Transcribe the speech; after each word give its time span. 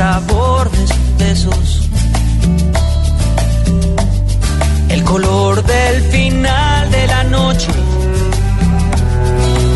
Sabor 0.00 0.70
de 0.70 0.86
sus 0.86 1.18
besos. 1.18 1.66
El 4.88 5.04
color 5.04 5.62
del 5.62 5.96
final 6.14 6.90
de 6.90 7.06
la 7.06 7.22
noche 7.24 7.72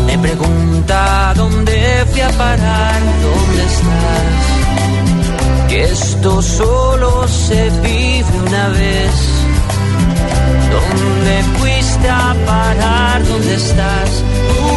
me 0.07 0.17
pregunta 0.17 1.31
dónde 1.35 1.75
fui 2.09 2.21
a 2.21 2.31
parar, 2.43 2.99
dónde 3.25 3.63
estás 3.71 4.35
que 5.69 5.83
esto 5.83 6.41
solo 6.41 7.27
se 7.27 7.61
vive 7.85 8.31
una 8.47 8.67
vez. 8.69 9.15
¿Dónde 10.75 11.35
fuiste 11.59 12.09
a 12.09 12.35
parar? 12.47 13.23
¿Dónde 13.27 13.53
estás? 13.63 14.09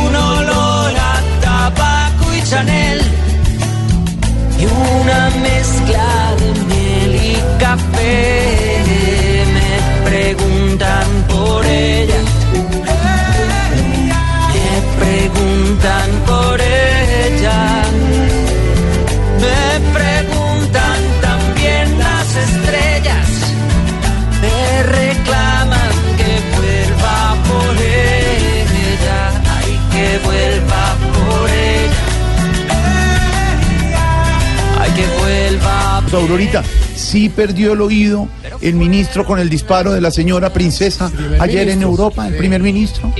Un 0.04 0.14
olor 0.14 0.92
a 1.10 1.14
tabaco 1.40 2.34
y 2.38 2.42
Chanel 2.50 3.00
una 4.70 5.30
mezcla 5.42 6.34
de 6.40 6.50
miel 6.70 7.14
y 7.32 7.58
café. 7.58 8.82
Me 9.54 10.10
preguntan 10.10 11.06
por 11.28 11.64
ella. 11.66 12.20
Aurorita, 36.16 36.62
sí 36.94 37.28
perdió 37.28 37.74
el 37.74 37.80
oído 37.80 38.28
el 38.60 38.74
ministro 38.74 39.24
con 39.24 39.38
el 39.38 39.48
disparo 39.48 39.92
de 39.92 40.00
la 40.00 40.10
señora 40.10 40.52
princesa 40.52 41.10
ayer 41.38 41.68
en 41.68 41.82
Europa, 41.82 42.26
el 42.26 42.36
primer 42.36 42.62
ministro. 42.62 43.12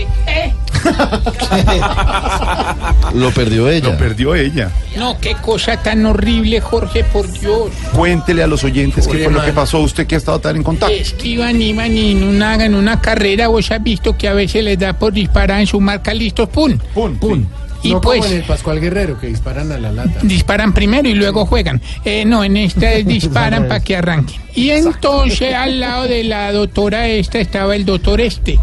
Lo 3.15 3.31
perdió 3.31 3.69
ella. 3.69 3.91
Lo 3.91 3.99
perdió 3.99 4.35
ella. 4.35 4.71
No, 4.97 5.19
qué 5.21 5.35
cosa 5.37 5.83
tan 5.83 6.05
horrible, 6.07 6.61
Jorge, 6.61 7.05
por 7.05 7.31
Dios. 7.31 7.71
Cuéntele 7.93 8.43
a 8.43 8.47
los 8.47 8.65
oyentes 8.65 9.07
qué 9.07 9.25
fue 9.25 9.33
lo 9.33 9.45
que 9.45 9.53
pasó 9.53 9.81
usted 9.81 10.07
que 10.07 10.15
ha 10.15 10.19
estado 10.19 10.41
tan 10.41 10.57
en 10.57 10.63
contacto. 10.63 10.95
Es 10.95 11.13
que 11.15 11.29
iban, 11.29 11.61
iban 11.61 11.97
en 11.97 12.23
una, 12.23 12.65
en 12.65 12.75
una 12.75 13.01
carrera, 13.01 13.49
vos 13.49 13.71
has 13.71 13.83
visto 13.83 14.17
que 14.17 14.29
a 14.29 14.35
veces 14.35 14.65
les 14.65 14.79
da 14.79 14.93
por 14.93 15.13
disparar 15.13 15.61
en 15.61 15.67
su 15.67 15.81
marca 15.81 16.15
listos, 16.15 16.49
pum. 16.49 16.79
Pum, 16.95 17.19
pum. 17.19 17.45
Y 17.83 17.93
no 17.93 18.01
pues 18.01 18.21
como 18.21 18.33
en 18.33 18.39
el 18.39 18.45
Pascual 18.45 18.81
Guerrero, 18.81 19.19
que 19.21 19.29
disparan 19.29 19.71
a 19.73 19.79
la 19.79 19.93
lata. 19.93 20.19
disparan 20.23 20.73
primero 20.73 21.09
y 21.09 21.15
luego 21.15 21.47
juegan. 21.47 21.81
Eh, 22.05 22.25
no, 22.25 22.43
en 22.45 22.57
esta 22.57 22.93
es 22.93 23.07
disparan 23.07 23.69
para 23.69 23.81
que 23.81 23.97
arranquen. 23.97 24.41
Y 24.55 24.71
entonces 24.71 25.55
al 25.55 25.79
lado 25.81 26.09
de 26.09 26.25
la 26.25 26.51
doctora 26.53 27.07
esta 27.07 27.39
estaba 27.39 27.77
el 27.77 27.85
doctor 27.85 28.21
este. 28.21 28.59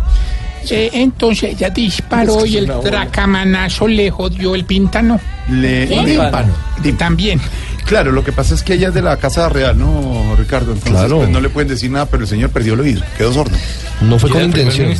Eh, 0.69 0.89
entonces 0.93 1.51
ella 1.53 1.69
disparó 1.69 2.45
y 2.45 2.57
el 2.57 2.71
tracamanazo 2.83 3.87
le 3.87 4.09
jodió 4.09 4.55
el 4.55 4.65
pintano. 4.65 5.19
Le, 5.49 5.85
le- 5.85 6.03
Tímpano. 6.05 6.53
También. 6.97 7.39
Claro, 7.85 8.11
lo 8.11 8.23
que 8.23 8.31
pasa 8.31 8.55
es 8.55 8.63
que 8.63 8.73
ella 8.73 8.87
es 8.87 8.93
de 8.95 9.03
la 9.03 9.15
Casa 9.17 9.47
Real, 9.47 9.77
¿no, 9.77 10.35
Ricardo? 10.35 10.71
Entonces, 10.73 10.91
Claro. 10.99 11.17
pues, 11.17 11.29
no 11.29 11.39
le 11.39 11.49
pueden 11.49 11.69
decir 11.69 11.91
nada, 11.91 12.07
pero 12.07 12.23
el 12.23 12.27
señor 12.27 12.49
perdió 12.49 12.73
el 12.73 12.79
oído, 12.79 13.03
quedó 13.15 13.31
sordo. 13.31 13.55
No 14.01 14.17
fue 14.17 14.31
con 14.31 14.41
intención. 14.41 14.91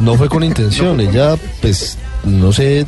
No 0.00 0.14
fue 0.14 0.28
con 0.30 0.42
intención. 0.42 1.00
Ella, 1.00 1.36
pues, 1.60 1.98
no 2.26 2.52
sé, 2.52 2.86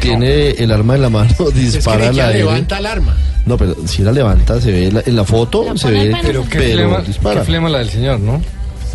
tiene 0.00 0.50
el 0.50 0.70
arma 0.72 0.94
en 0.96 1.02
la 1.02 1.10
mano, 1.10 1.30
Es 1.38 1.52
que 1.54 1.60
dispara 1.60 2.08
aire. 2.10 2.38
levanta 2.38 2.76
alarma. 2.78 3.16
No, 3.46 3.56
pero 3.58 3.76
si 3.86 4.02
la 4.02 4.12
levanta, 4.12 4.60
se 4.60 4.70
ve 4.72 4.90
la- 4.92 5.02
en 5.04 5.16
la 5.16 5.24
foto, 5.24 5.76
se 5.76 5.90
ve, 5.90 6.16
Pero 6.22 6.42
qué, 6.48 6.58
pero 6.58 6.74
flema, 6.88 7.00
dispara. 7.02 7.40
qué 7.40 7.46
flema 7.46 7.68
la 7.68 7.78
del 7.78 7.90
señor, 7.90 8.20
¿no? 8.20 8.40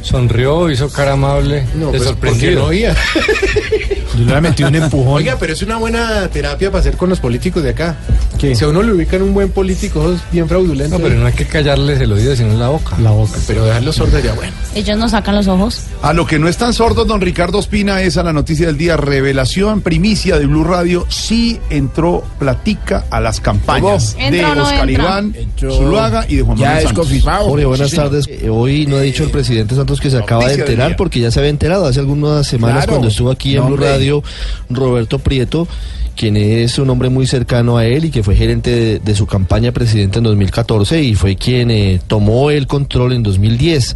Sonrió, 0.02 0.70
hizo 0.72 0.90
cara 0.90 1.14
amable, 1.14 1.66
No, 1.76 1.92
de 1.92 1.98
pues, 2.00 2.10
porque 2.12 2.30
sorprendido. 2.30 2.60
no 2.62 2.66
oía. 2.68 2.96
Yo 4.18 4.26
le 4.36 4.42
metí 4.42 4.64
un 4.64 4.76
empujón. 4.76 5.14
Oiga, 5.14 5.38
pero 5.40 5.54
es 5.54 5.62
una 5.62 5.78
buena 5.78 6.28
terapia 6.30 6.70
para 6.72 6.82
hacer 6.82 6.98
con 6.98 7.10
los 7.10 7.20
políticos 7.20 7.64
de 7.64 7.70
acá. 7.70 7.96
Si 8.40 8.64
a 8.64 8.68
uno 8.70 8.82
le 8.82 8.94
ubican 8.94 9.22
un 9.22 9.34
buen 9.34 9.50
político, 9.52 10.14
es 10.14 10.20
bien 10.32 10.48
fraudulento. 10.48 10.98
No, 10.98 11.04
pero 11.04 11.20
no 11.20 11.26
hay 11.28 11.34
que 11.34 11.46
callarles 11.46 12.00
el 12.00 12.12
oído, 12.14 12.34
sino 12.36 12.58
la 12.58 12.70
boca. 12.70 12.96
La 13.02 13.12
boca. 13.12 13.38
Pero 13.48 13.66
dejarlo 13.66 13.92
sordo 13.92 14.18
ya 14.20 14.34
bueno. 14.34 14.54
Ellos 14.76 14.98
nos 14.98 15.12
sacan 15.12 15.36
los 15.36 15.48
ojos. 15.48 15.82
A 16.02 16.14
lo 16.14 16.26
que 16.26 16.40
no 16.40 16.48
están 16.48 16.74
sordos, 16.74 17.06
don 17.06 17.20
Ricardo 17.20 17.60
Espina, 17.60 18.02
es 18.02 18.16
a 18.18 18.24
la 18.24 18.31
noticia 18.31 18.68
del 18.68 18.78
día. 18.78 18.96
Revelación, 18.96 19.81
primicia 19.81 20.40
de 20.40 20.46
Blue 20.46 20.64
Radio, 20.64 21.06
sí 21.10 21.60
entró 21.70 22.24
platica 22.40 23.06
a 23.10 23.20
las 23.20 23.42
campañas 23.42 24.16
de 24.16 24.28
¿Entra 24.28 24.52
o 24.52 24.56
no 24.56 24.64
Oscar 24.64 24.90
entra? 24.90 25.04
Iván. 25.04 25.36
Zuluaga 25.60 26.26
y 26.30 26.36
de 26.38 26.42
Juan 26.44 26.60
Manuel 26.60 26.84
Santos. 26.84 27.10
Jorge, 27.24 27.66
buenas 27.66 27.92
tardes. 27.92 28.26
Eh, 28.28 28.50
Hoy 28.50 28.86
no 28.86 28.96
ha 28.96 29.02
dicho 29.02 29.24
el 29.26 29.31
presidente 29.31 29.76
Santos 29.76 29.88
que 30.00 30.09
se 30.09 30.17
acaba 30.17 30.47
de 30.47 30.55
enterar 30.55 30.95
porque 30.95 31.19
ya 31.19 31.31
se 31.31 31.39
había 31.39 31.50
enterado 31.50 31.85
hace 31.85 32.00
algunas 32.00 32.45
semanas 32.45 32.79
Claro. 32.85 32.91
cuando 32.94 33.07
estuvo 33.07 33.31
aquí 33.31 33.55
en 33.55 33.66
Blue. 33.66 33.77
Radio 33.77 34.23
Roberto 34.69 35.19
Prieto, 35.19 35.67
quien 36.16 36.35
es 36.38 36.77
un 36.79 36.89
hombre 36.89 37.09
muy 37.09 37.25
cercano 37.27 37.77
a 37.77 37.85
él 37.85 38.05
y 38.05 38.09
que 38.11 38.23
fue 38.23 38.35
gerente 38.35 38.69
de, 38.72 39.00
de 39.00 39.16
su 39.16 39.25
campaña 39.25 39.72
presidente 39.72 40.17
en 40.19 40.25
2014 40.25 41.01
y 41.01 41.16
fue 41.16 41.35
quien 41.38 41.72
eh, 41.72 42.00
tomó 42.07 42.51
el 42.51 42.67
control 42.67 43.13
en 43.13 43.23
2010. 43.23 43.95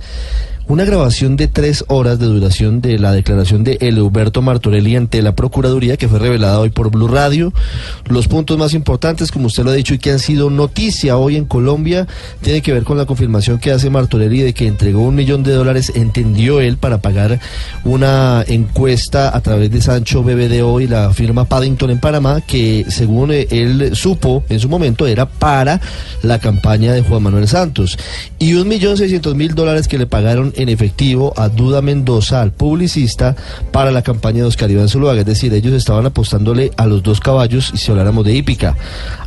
Una 0.65 0.85
grabación 0.85 1.35
de 1.35 1.49
tres 1.49 1.83
horas 1.89 2.19
de 2.19 2.25
duración 2.25 2.79
de 2.79 2.97
la 2.97 3.11
declaración 3.11 3.65
de 3.65 3.77
Eleuberto 3.81 4.41
Martorelli 4.41 4.95
ante 4.95 5.21
la 5.21 5.35
Procuraduría 5.35 5.97
que 5.97 6.07
fue 6.07 6.19
revelada 6.19 6.57
hoy 6.57 6.69
por 6.69 6.89
Blue 6.89 7.09
Radio. 7.09 7.51
Los 8.07 8.29
puntos 8.29 8.57
más 8.57 8.73
importantes, 8.73 9.29
como 9.29 9.47
usted 9.47 9.65
lo 9.65 9.71
ha 9.71 9.73
dicho, 9.73 9.93
y 9.93 9.99
que 9.99 10.11
han 10.11 10.19
sido 10.19 10.49
noticia 10.49 11.17
hoy 11.17 11.35
en 11.35 11.43
Colombia, 11.43 12.07
tiene 12.41 12.61
que 12.61 12.71
ver 12.71 12.83
con 12.83 12.97
la 12.97 13.05
confirmación 13.05 13.59
que 13.59 13.71
hace 13.71 13.89
Martorelli 13.89 14.41
de 14.41 14.53
que 14.53 14.65
entregó 14.65 15.01
un 15.01 15.15
millón 15.15 15.43
de 15.43 15.51
dólares, 15.51 15.91
entendió 15.95 16.61
él, 16.61 16.77
para 16.77 17.01
pagar 17.01 17.41
una 17.83 18.45
encuesta 18.47 19.35
a 19.35 19.41
través 19.41 19.69
de 19.69 19.81
Sancho 19.81 20.23
BBDO 20.23 20.79
y 20.79 20.87
la 20.87 21.13
firma 21.13 21.43
Paddington 21.43 21.89
en 21.89 21.99
Panamá, 21.99 22.39
que 22.39 22.85
según 22.87 23.31
él 23.31 23.91
supo 23.95 24.45
en 24.47 24.61
su 24.61 24.69
momento 24.69 25.07
era 25.07 25.25
para 25.25 25.81
la 26.21 26.39
campaña 26.39 26.93
de 26.93 27.01
Juan 27.01 27.21
Manuel 27.21 27.49
Santos. 27.49 27.97
Y 28.39 28.53
un 28.53 28.69
millón 28.69 28.95
seiscientos 28.95 29.35
mil 29.35 29.55
dólares 29.55 29.89
que 29.89 29.97
le 29.97 30.07
pagaron 30.07 30.52
en 30.55 30.69
efectivo 30.69 31.33
a 31.37 31.49
Duda 31.49 31.81
Mendoza, 31.81 32.41
al 32.41 32.51
publicista, 32.51 33.35
para 33.71 33.91
la 33.91 34.01
campaña 34.01 34.39
de 34.39 34.43
Oscar 34.45 34.69
Iván 34.71 34.89
Zuluaga. 34.89 35.21
Es 35.21 35.25
decir, 35.25 35.53
ellos 35.53 35.73
estaban 35.73 36.05
apostándole 36.05 36.71
a 36.77 36.85
los 36.85 37.03
dos 37.03 37.19
caballos, 37.19 37.71
y 37.73 37.77
si 37.77 37.91
habláramos 37.91 38.25
de 38.25 38.33
hípica, 38.35 38.75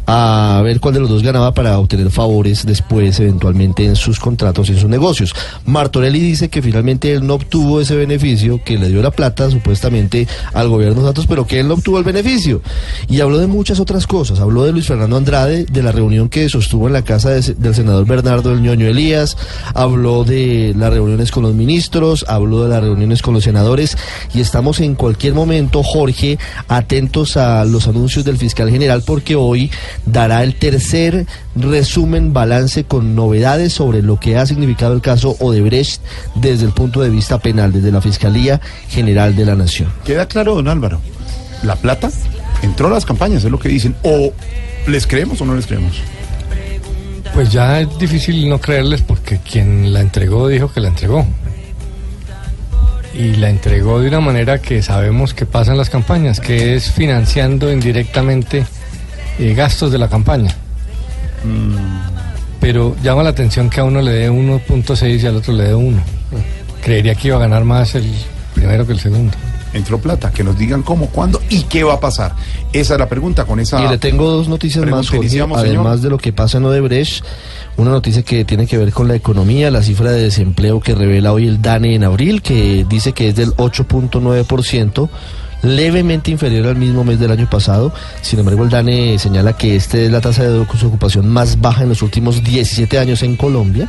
a 0.07 0.61
ver 0.65 0.79
cuál 0.81 0.95
de 0.95 1.01
los 1.01 1.09
dos 1.11 1.23
ganaba 1.23 1.53
para 1.53 1.79
obtener 1.79 2.11
favores 2.11 2.65
después, 2.65 3.19
eventualmente, 3.21 3.85
en 3.85 3.97
sus 3.97 4.21
contratos 4.21 4.69
y 4.69 4.73
en 4.73 4.79
sus 4.81 4.89
negocios. 4.89 5.35
Martorelli 5.65 6.21
dice 6.21 6.49
que 6.49 6.63
finalmente 6.63 7.13
él 7.13 7.27
no 7.27 7.35
obtuvo 7.35 7.81
ese 7.81 7.97
beneficio, 7.97 8.61
que 8.65 8.79
le 8.79 8.89
dio 8.89 9.03
la 9.03 9.11
plata, 9.11 9.51
supuestamente, 9.51 10.29
al 10.53 10.69
gobierno 10.69 11.03
Santos, 11.05 11.27
pero 11.27 11.47
que 11.47 11.61
él 11.61 11.69
no 11.69 11.75
obtuvo 11.75 11.99
el 11.99 12.05
beneficio. 12.05 12.63
Y 13.09 13.21
habló 13.21 13.39
de 13.39 13.47
muchas 13.47 13.81
otras 13.81 14.07
cosas. 14.07 14.41
Habló 14.41 14.65
de 14.65 14.73
Luis 14.73 14.87
Fernando 14.87 15.17
Andrade, 15.17 15.65
de 15.65 15.83
la 15.83 15.93
reunión 15.93 16.29
que 16.29 16.49
sostuvo 16.49 16.87
en 16.87 16.93
la 16.93 17.03
casa 17.03 17.31
de- 17.31 17.55
del 17.55 17.75
senador 17.75 18.07
Bernardo 18.07 18.51
del 18.51 18.63
Ñoño 18.63 18.87
Elías, 18.87 19.37
habló 19.75 20.25
de 20.25 20.75
las 20.77 20.93
con 21.31 21.43
los 21.43 21.55
ministros, 21.55 22.27
habló 22.29 22.63
de 22.63 22.69
las 22.69 22.83
reuniones 22.83 23.23
con 23.23 23.35
los 23.35 23.45
senadores 23.45 23.97
y 24.35 24.41
estamos 24.41 24.81
en 24.81 24.95
cualquier 24.95 25.33
momento, 25.35 25.83
Jorge, 25.83 26.39
atentos 26.69 27.37
a 27.37 27.65
los 27.65 27.89
anuncios 27.89 28.25
del 28.25 28.37
fiscal 28.37 28.71
general 28.71 29.03
porque 29.05 29.35
hoy 29.35 29.71
dará 30.05 30.43
el 30.43 30.55
tercer 30.57 31.27
resumen, 31.55 32.33
balance 32.35 32.85
con 32.85 33.15
novedades 33.15 33.73
sobre 33.73 34.03
lo 34.03 34.21
que 34.21 34.37
ha 34.37 34.45
significado 34.45 34.93
el 34.93 35.01
caso 35.01 35.37
Odebrecht 35.41 36.03
desde 36.35 36.67
el 36.67 36.73
punto 36.73 37.01
de 37.01 37.09
vista 37.09 37.39
penal, 37.39 37.73
desde 37.73 37.91
la 37.91 38.03
Fiscalía 38.03 38.61
General 38.89 39.35
de 39.35 39.47
la 39.47 39.55
Nación. 39.55 39.91
Queda 40.05 40.27
claro, 40.29 40.55
don 40.55 40.69
Álvaro. 40.69 41.01
La 41.63 41.77
plata 41.77 42.11
entró 42.63 42.89
a 42.89 42.91
las 42.91 43.07
campañas, 43.07 43.43
es 43.43 43.51
lo 43.51 43.59
que 43.59 43.71
dicen. 43.71 43.97
O 44.03 44.33
les 44.87 45.07
creemos 45.07 45.41
o 45.41 45.47
no 45.47 45.55
les 45.55 45.67
creemos. 45.67 45.97
Pues 47.37 47.53
ya 47.53 47.81
es 47.83 47.99
difícil 47.99 48.49
no 48.49 48.59
creerles 48.59 49.03
porque 49.03 49.37
quien 49.41 49.93
la 49.93 50.01
entregó 50.01 50.49
dijo 50.49 50.73
que 50.73 50.81
la 50.81 50.89
entregó. 50.89 51.27
Y 53.13 53.37
la 53.37 53.51
entregó 53.51 54.01
de 54.01 54.09
una 54.09 54.21
manera 54.21 54.63
que 54.63 54.81
sabemos 54.81 55.35
que 55.35 55.45
pasa 55.45 55.73
en 55.73 55.77
las 55.77 55.91
campañas, 55.91 56.41
que 56.41 56.75
es 56.77 56.91
financiando 56.91 57.71
indirectamente 57.71 58.65
eh, 59.39 59.53
gastos 59.53 59.93
de 59.93 59.99
la 59.99 60.09
campaña. 60.09 60.57
Pero 62.59 62.97
llama 63.03 63.23
la 63.23 63.29
atención 63.29 63.69
que 63.69 63.81
a 63.81 63.85
uno 63.85 64.01
le 64.01 64.13
dé 64.13 64.31
1.6 64.31 65.21
y 65.21 65.27
al 65.27 65.37
otro 65.37 65.53
le 65.53 65.65
dé 65.65 65.75
1. 65.75 66.03
Creería 66.83 67.15
que 67.17 67.29
iba 67.29 67.37
a 67.37 67.41
ganar 67.41 67.65
más 67.65 67.95
el 67.97 68.15
primero 68.55 68.87
que 68.87 68.95
el 68.95 68.99
segundo. 68.99 69.37
Entró 69.73 69.99
plata, 69.99 70.31
que 70.31 70.43
nos 70.43 70.59
digan 70.59 70.83
cómo, 70.83 71.07
cuándo 71.09 71.41
y 71.51 71.63
qué 71.65 71.85
va 71.85 71.95
a 71.95 72.01
pasar. 72.01 72.35
Esa 72.73 72.95
es 72.95 73.01
la 73.01 73.09
pregunta 73.09 73.45
con 73.45 73.61
esa. 73.61 73.85
Y 73.85 73.89
le 73.89 73.99
tengo 73.99 74.31
dos 74.31 74.49
noticias 74.49 74.85
más, 74.87 75.09
Jorge, 75.09 75.19
iniciamos, 75.19 75.59
además 75.59 75.85
señor. 75.85 76.01
de 76.01 76.11
lo 76.11 76.19
que 76.19 76.33
pasa 76.33 76.59
en 76.59 76.65
Odebrecht. 76.65 77.25
Una 77.77 77.91
noticia 77.91 78.23
que 78.23 78.45
tiene 78.45 78.67
que 78.67 78.79
ver 78.79 78.93
con 78.93 79.07
la 79.07 79.15
economía, 79.15 79.71
la 79.71 79.83
cifra 79.83 80.11
de 80.11 80.23
desempleo 80.23 80.81
que 80.81 80.95
revela 80.95 81.33
hoy 81.33 81.47
el 81.47 81.61
DANE 81.61 81.95
en 81.95 82.05
abril, 82.05 82.41
que 82.41 82.87
dice 82.89 83.13
que 83.13 83.29
es 83.29 83.37
del 83.37 83.55
8.9%, 83.57 85.11
levemente 85.67 86.31
inferior 86.31 86.67
al 86.67 86.77
mismo 86.77 87.05
mes 87.05 87.19
del 87.19 87.31
año 87.31 87.49
pasado. 87.49 87.93
Sin 88.23 88.39
embargo, 88.39 88.65
el 88.65 88.71
DANE 88.71 89.19
señala 89.19 89.57
que 89.57 89.77
esta 89.77 89.99
es 89.99 90.11
la 90.11 90.21
tasa 90.21 90.45
de 90.45 90.65
desocupación 90.65 91.29
más 91.29 91.61
baja 91.61 91.83
en 91.83 91.89
los 91.89 92.03
últimos 92.03 92.43
17 92.43 92.99
años 92.99 93.23
en 93.23 93.37
Colombia. 93.37 93.89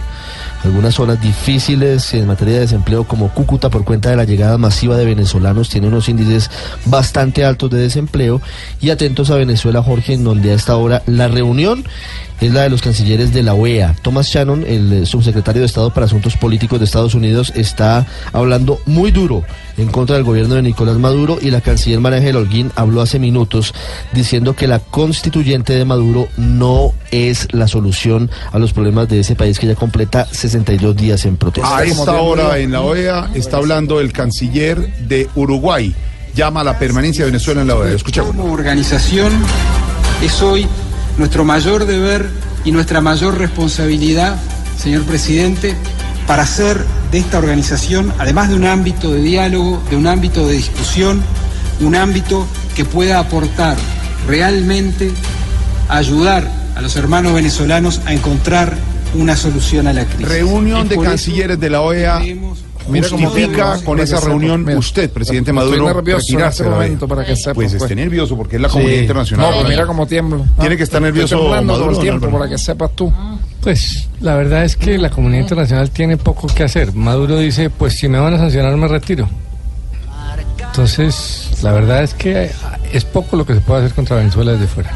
Algunas 0.63 0.95
zonas 0.95 1.21
difíciles 1.21 2.13
en 2.13 2.27
materia 2.27 2.55
de 2.55 2.59
desempleo 2.61 3.03
como 3.03 3.29
Cúcuta 3.29 3.69
por 3.69 3.83
cuenta 3.83 4.09
de 4.09 4.15
la 4.15 4.25
llegada 4.25 4.57
masiva 4.57 4.97
de 4.97 5.05
venezolanos 5.05 5.69
tiene 5.69 5.87
unos 5.87 6.09
índices 6.09 6.49
bastante 6.85 7.45
altos 7.45 7.69
de 7.69 7.77
desempleo 7.77 8.41
y 8.81 8.89
atentos 8.89 9.29
a 9.29 9.35
Venezuela 9.35 9.83
Jorge 9.83 10.13
en 10.13 10.23
donde 10.23 10.51
a 10.51 10.55
esta 10.55 10.75
hora 10.75 11.03
la 11.05 11.27
reunión 11.27 11.83
es 12.41 12.53
la 12.53 12.63
de 12.63 12.69
los 12.69 12.81
cancilleres 12.81 13.33
de 13.33 13.43
la 13.43 13.53
OEA. 13.53 13.95
Thomas 14.01 14.27
Shannon, 14.27 14.63
el 14.67 14.93
eh, 14.93 15.05
subsecretario 15.05 15.61
de 15.61 15.65
Estado 15.65 15.91
para 15.91 16.05
Asuntos 16.05 16.37
Políticos 16.37 16.79
de 16.79 16.85
Estados 16.85 17.15
Unidos, 17.15 17.51
está 17.55 18.05
hablando 18.33 18.79
muy 18.85 19.11
duro 19.11 19.43
en 19.77 19.87
contra 19.87 20.15
del 20.15 20.25
gobierno 20.25 20.55
de 20.55 20.61
Nicolás 20.61 20.97
Maduro 20.97 21.37
y 21.41 21.51
la 21.51 21.61
canciller 21.61 21.99
María 21.99 22.17
Ángel 22.19 22.35
Holguín 22.35 22.71
habló 22.75 23.01
hace 23.01 23.19
minutos 23.19 23.73
diciendo 24.13 24.55
que 24.55 24.67
la 24.67 24.79
constituyente 24.79 25.73
de 25.73 25.85
Maduro 25.85 26.27
no 26.37 26.93
es 27.11 27.47
la 27.53 27.67
solución 27.67 28.29
a 28.51 28.59
los 28.59 28.73
problemas 28.73 29.07
de 29.07 29.19
ese 29.19 29.35
país 29.35 29.59
que 29.59 29.67
ya 29.67 29.75
completa 29.75 30.25
62 30.25 30.95
días 30.95 31.25
en 31.25 31.37
protesta. 31.37 31.77
A 31.77 31.83
esta 31.83 32.21
hora 32.21 32.57
en 32.59 32.71
la 32.71 32.81
OEA 32.81 33.29
está 33.33 33.57
hablando 33.57 33.99
el 33.99 34.11
canciller 34.11 34.93
de 35.07 35.29
Uruguay. 35.35 35.93
Llama 36.35 36.61
a 36.61 36.63
la 36.63 36.77
permanencia 36.77 37.25
de 37.25 37.31
Venezuela 37.31 37.61
en 37.61 37.67
la 37.67 37.75
OEA. 37.75 37.95
Escuchemos. 37.95 38.35
Como 38.35 38.51
organización 38.51 39.31
es 40.21 40.41
hoy 40.41 40.67
nuestro 41.17 41.43
mayor 41.43 41.85
deber 41.85 42.29
y 42.65 42.71
nuestra 42.71 43.01
mayor 43.01 43.37
responsabilidad, 43.37 44.37
señor 44.77 45.03
presidente, 45.03 45.75
para 46.27 46.43
hacer 46.43 46.83
de 47.11 47.19
esta 47.19 47.37
organización, 47.37 48.13
además 48.19 48.49
de 48.49 48.55
un 48.55 48.65
ámbito 48.65 49.11
de 49.13 49.21
diálogo, 49.21 49.81
de 49.89 49.95
un 49.95 50.07
ámbito 50.07 50.47
de 50.47 50.55
discusión, 50.55 51.21
un 51.79 51.95
ámbito 51.95 52.45
que 52.75 52.85
pueda 52.85 53.19
aportar 53.19 53.77
realmente, 54.27 55.11
ayudar 55.89 56.49
a 56.75 56.81
los 56.81 56.95
hermanos 56.95 57.33
venezolanos 57.33 58.01
a 58.05 58.13
encontrar 58.13 58.75
una 59.15 59.35
solución 59.35 59.87
a 59.87 59.93
la 59.93 60.05
crisis. 60.05 60.27
Reunión 60.27 60.87
de 60.87 60.97
cancilleres 60.97 61.59
de 61.59 61.69
la 61.69 61.81
OEA. 61.81 62.21
Mira 62.89 63.09
cómo 63.09 63.29
Justifica 63.29 63.77
con 63.83 63.99
esa 63.99 64.19
reunión 64.19 64.63
mira. 64.63 64.77
usted, 64.79 65.09
presidente 65.11 65.51
Estoy 65.51 65.65
Maduro, 65.65 65.85
nervioso 65.93 66.17
en 66.17 66.21
retirarse 66.37 66.63
este 66.93 67.07
para 67.07 67.25
que 67.25 67.35
sepa, 67.35 67.53
Pues 67.55 67.71
pues. 67.71 67.81
esté 67.83 67.95
nervioso 67.95 68.37
porque 68.37 68.55
es 68.55 68.61
la 68.61 68.69
comunidad 68.69 68.95
Sí. 68.95 69.01
internacional. 69.01 69.49
No, 69.51 69.55
pues 69.57 69.69
mira 69.69 69.85
cómo 69.85 70.07
tiemblo. 70.07 70.45
Tiene 70.59 70.77
que 70.77 70.83
estar 70.83 71.01
nervioso 71.01 71.37
todo 71.37 71.61
Maduro, 71.63 71.91
el 71.91 71.99
tiempo 71.99 72.29
para 72.31 72.49
que 72.49 72.57
sepas 72.57 72.91
tú. 72.95 73.11
Pues 73.61 74.07
la 74.21 74.35
verdad 74.35 74.63
es 74.63 74.77
que 74.77 74.97
la 74.97 75.09
comunidad 75.09 75.41
internacional 75.41 75.89
tiene 75.91 76.15
poco 76.17 76.47
que 76.47 76.63
hacer. 76.63 76.93
Maduro 76.93 77.37
dice, 77.39 77.69
pues 77.69 77.97
si 77.97 78.07
me 78.07 78.19
van 78.19 78.33
a 78.35 78.37
sancionar 78.37 78.75
me 78.77 78.87
retiro. 78.87 79.27
Entonces, 80.67 81.49
la 81.63 81.71
verdad 81.73 82.03
es 82.03 82.13
que 82.13 82.51
es 82.93 83.03
poco 83.03 83.35
lo 83.35 83.45
que 83.45 83.55
se 83.55 83.61
puede 83.61 83.81
hacer 83.83 83.95
contra 83.95 84.15
Venezuela 84.17 84.51
desde 84.53 84.67
fuera. 84.67 84.91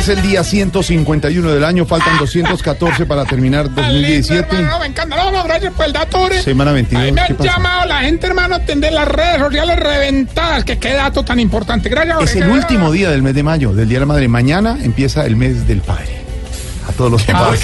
Es 0.00 0.08
el 0.08 0.22
día 0.22 0.42
151 0.42 1.50
del 1.52 1.64
año, 1.64 1.86
faltan 1.86 2.18
214 2.18 3.06
para 3.06 3.24
terminar 3.24 3.72
2017. 3.74 4.56
Hermano, 4.56 4.78
me 4.80 4.86
encanta. 4.86 5.16
No, 5.16 5.30
no, 5.30 5.44
gracias 5.44 5.72
por 5.74 5.86
el 5.86 5.92
dato, 5.92 6.18
hombre. 6.18 6.42
Semana 6.42 6.72
22, 6.72 7.02
Ahí 7.04 7.12
me 7.12 7.20
¿qué 7.26 7.32
han 7.32 7.38
llamado 7.42 7.86
la 7.86 8.00
gente, 8.00 8.26
hermano, 8.26 8.54
a 8.54 8.58
atender 8.58 8.92
las 8.92 9.08
redes 9.08 9.38
sociales 9.38 9.76
reventadas. 9.78 10.64
Que 10.64 10.78
qué 10.78 10.94
dato 10.94 11.22
tan 11.24 11.38
importante. 11.40 11.88
Gracias, 11.88 12.22
Es 12.22 12.36
el 12.36 12.48
último 12.48 12.90
día 12.92 13.10
del 13.10 13.22
mes 13.22 13.34
de 13.34 13.42
mayo, 13.42 13.72
del 13.72 13.88
Día 13.88 13.96
de 13.98 14.00
la 14.00 14.06
Madre. 14.06 14.28
Mañana 14.28 14.78
empieza 14.82 15.24
el 15.26 15.36
mes 15.36 15.66
del 15.68 15.80
padre. 15.80 16.20
A 16.88 16.92
todos 16.92 17.10
los 17.12 17.22
papás. 17.22 17.60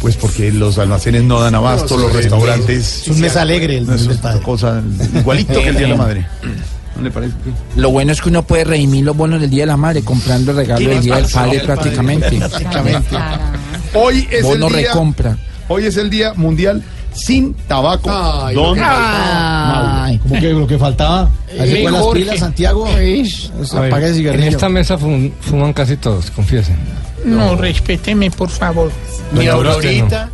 Pues 0.00 0.16
porque 0.16 0.50
los 0.50 0.78
almacenes 0.78 1.22
no 1.22 1.40
dan 1.40 1.54
abasto, 1.54 1.96
los 1.96 2.12
restaurantes. 2.12 3.02
Es 3.02 3.08
un 3.08 3.20
mes 3.20 3.36
alegre 3.36 3.76
el 3.78 3.86
No, 3.86 3.92
mes 3.92 4.00
eso 4.00 4.08
del 4.08 4.16
es 4.18 4.22
padre. 4.22 4.40
cosa 4.42 4.82
igualito 5.14 5.52
que 5.60 5.68
el 5.68 5.76
Día 5.76 5.86
de 5.86 5.92
la 5.92 5.96
Madre. 5.96 6.26
¿No 6.96 7.02
le 7.02 7.10
parece? 7.10 7.32
Lo 7.76 7.90
bueno 7.90 8.12
es 8.12 8.20
que 8.20 8.28
uno 8.28 8.42
puede 8.42 8.64
redimir 8.64 9.04
los 9.04 9.16
bonos 9.16 9.40
del 9.40 9.50
Día 9.50 9.62
de 9.62 9.66
la 9.68 9.76
Madre 9.76 10.02
comprando 10.02 10.50
el 10.50 10.56
regalo 10.58 10.88
del 10.88 11.00
Día 11.00 11.16
del 11.16 11.26
Padre 11.26 11.60
prácticamente. 11.60 12.40
Hoy 13.94 14.26
es 14.30 14.42
Bono 14.42 14.66
el 14.68 14.72
día, 14.74 14.88
recompra. 14.88 15.36
Hoy 15.68 15.86
es 15.86 15.96
el 15.96 16.08
Día 16.10 16.32
Mundial 16.34 16.82
sin 17.14 17.52
tabaco. 17.54 18.10
Ay, 18.10 18.54
Don 18.54 18.78
Ay, 18.82 20.18
Como 20.18 20.40
que 20.40 20.48
lo 20.52 20.66
que 20.66 20.78
faltaba. 20.78 21.30
Ahí 21.50 21.68
se 21.70 21.78
Eh, 21.80 21.82
fue 21.82 21.92
las 21.92 22.06
pilas, 22.08 22.38
Santiago. 22.38 22.84
Ver, 22.84 23.26
apaga 23.70 23.98
el 23.98 24.04
en 24.04 24.14
cigarrillo. 24.14 24.48
esta 24.48 24.68
mesa 24.70 24.98
fum- 24.98 25.30
fuman 25.40 25.72
casi 25.74 25.96
todos, 25.98 26.30
confiesen. 26.30 26.76
no, 27.24 27.54
respéteme, 27.56 28.30
por 28.30 28.48
favor. 28.48 28.90
No. 29.32 29.40
Aurorita, 29.40 29.72
Aurorita. 29.72 30.30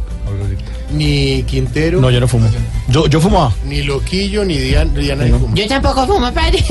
Ni 0.92 1.42
Quintero, 1.45 2.00
No, 2.00 2.11
yo 2.11 2.21
no 2.21 2.28
fumo. 2.28 2.49
Yo, 2.88 3.07
yo 3.09 3.21
fumaba. 3.21 3.52
ni 3.66 3.83
Loquillo, 3.83 4.45
ni 4.45 4.57
Diana, 4.59 4.90
Diana 4.99 5.25
ni 5.25 5.30
Fuma. 5.33 5.54
Yo 5.54 5.66
tampoco 5.68 6.07
fumo, 6.07 6.33
padre. 6.33 6.64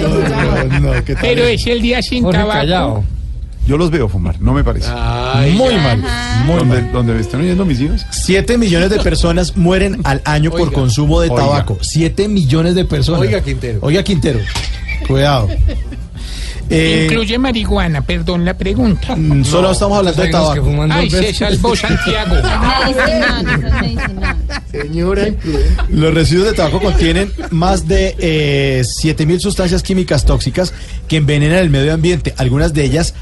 No, 0.00 0.80
no, 0.94 1.04
¿qué 1.04 1.14
tal? 1.14 1.22
Pero 1.22 1.44
es 1.44 1.66
el 1.66 1.80
día 1.82 2.02
sin 2.02 2.22
Jorge 2.24 2.38
tabaco. 2.40 2.58
Callao. 2.60 3.04
Yo 3.66 3.76
los 3.76 3.90
veo 3.90 4.08
fumar, 4.08 4.40
no 4.40 4.52
me 4.52 4.64
parece. 4.64 4.88
Muy 5.52 5.74
mal. 5.76 6.02
Muy 6.46 6.56
¿Dónde, 6.56 6.82
mal. 6.82 6.92
dónde 6.92 7.12
me 7.14 7.20
están 7.20 7.40
oyendo 7.42 7.64
mis 7.64 7.80
hijos? 7.80 8.04
Siete 8.10 8.58
millones 8.58 8.90
de 8.90 8.98
personas 8.98 9.56
mueren 9.56 10.00
al 10.04 10.22
año 10.24 10.50
por 10.50 10.72
consumo 10.72 11.20
de 11.20 11.28
Oiga. 11.30 11.42
tabaco. 11.44 11.78
Siete 11.82 12.26
millones 12.26 12.74
de 12.74 12.84
personas. 12.84 13.20
Oiga, 13.20 13.40
Quintero. 13.42 13.78
Oiga, 13.82 14.02
Quintero. 14.02 14.40
Cuidado. 15.06 15.48
Eh, 16.72 17.06
Incluye 17.08 17.36
marihuana, 17.36 18.00
perdón 18.02 18.44
la 18.44 18.54
pregunta. 18.56 19.16
mm, 19.16 19.44
solo 19.44 19.72
estamos 19.72 19.98
hablando 19.98 20.22
de 20.22 20.28
tabaco. 20.28 20.86
Ay, 20.90 21.10
se 21.10 21.34
salvó 21.34 21.74
Santiago. 21.74 22.36
Señora. 24.70 25.28
Los 25.88 26.14
residuos 26.14 26.46
de 26.46 26.52
tabaco 26.54 26.80
contienen 26.80 27.32
más 27.50 27.88
de 27.88 28.14
eh, 28.18 28.82
7.000 28.84 29.40
sustancias 29.40 29.82
químicas 29.82 30.24
tóxicas 30.24 30.72
que 31.08 31.16
envenenan 31.16 31.58
el 31.58 31.70
medio 31.70 31.92
ambiente, 31.92 32.34
algunas 32.36 32.72
de 32.72 32.84
ellas 32.84 33.14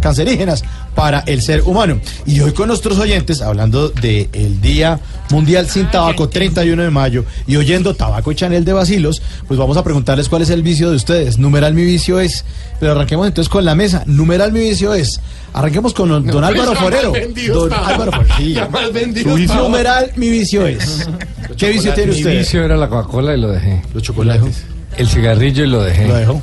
cancerígenas 0.00 0.64
para 0.94 1.20
el 1.20 1.42
ser 1.42 1.62
humano. 1.62 2.00
Y 2.26 2.40
hoy 2.40 2.52
con 2.52 2.68
nuestros 2.68 2.98
oyentes, 2.98 3.42
hablando 3.42 3.88
del 3.88 4.60
Día 4.60 4.98
Mundial 5.30 5.68
Sin 5.68 5.90
Tabaco, 5.90 6.28
31 6.28 6.82
de 6.82 6.90
mayo, 6.90 7.24
y 7.46 7.56
oyendo 7.56 7.94
Tabaco 7.94 8.32
y 8.32 8.34
Chanel 8.34 8.64
de 8.64 8.72
Basilos, 8.72 9.22
pues 9.46 9.58
vamos 9.58 9.76
a 9.76 9.84
preguntarles 9.84 10.28
cuál 10.28 10.42
es 10.42 10.50
el 10.50 10.62
vicio 10.62 10.90
de 10.90 10.96
ustedes. 10.96 11.38
Numeral 11.38 11.74
mi 11.74 11.84
vicio 11.84 12.20
es, 12.20 12.44
pero 12.80 12.92
arranquemos 12.92 13.26
entonces 13.26 13.48
con 13.48 13.64
la 13.64 13.74
mesa. 13.74 14.02
Numeral 14.06 14.52
mi 14.52 14.60
vicio 14.60 14.94
es, 14.94 15.20
arranquemos 15.52 15.94
con 15.94 16.08
don, 16.08 16.26
don 16.26 16.44
Álvaro 16.44 16.72
Está 16.72 16.82
Forero. 16.84 17.12
Don 17.54 17.72
está. 17.72 17.86
Álvaro 17.86 18.12
Forero. 18.12 18.34
sí. 18.36 19.46
Numeral 19.54 20.12
mi 20.16 20.30
vicio 20.30 20.66
es. 20.66 21.08
¿Qué 21.56 21.70
vicio 21.70 21.94
tiene 21.94 22.12
Mi 22.12 22.18
usted? 22.18 22.38
vicio 22.38 22.64
era 22.64 22.76
la 22.76 22.88
Coca-Cola 22.88 23.34
y 23.34 23.40
lo 23.40 23.48
dejé. 23.48 23.82
Los 23.94 24.02
chocolates. 24.02 24.64
El 24.96 25.08
cigarrillo 25.08 25.64
y 25.64 25.66
lo 25.68 25.82
dejé. 25.82 26.06
Lo 26.08 26.14
dejó. 26.16 26.42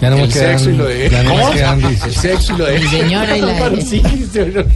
Ya 0.00 0.10
no 0.10 0.16
me 0.16 0.22
El 0.24 0.32
quedan. 0.32 0.58
sexo 0.58 0.70
y 0.70 0.76
lo 0.76 0.84
dejé. 0.86 1.10
Ya 1.10 1.22
no 1.24 1.30
¿Cómo? 1.30 1.50
quedan 1.52 1.84
El 1.84 2.14
sexo 2.14 2.54
y 2.54 2.58
lo 2.58 2.64
de 2.66 2.88
señora 2.88 3.36
y 3.36 3.40
la- 3.40 3.70
Sí, 3.80 4.02
señor. 4.32 4.66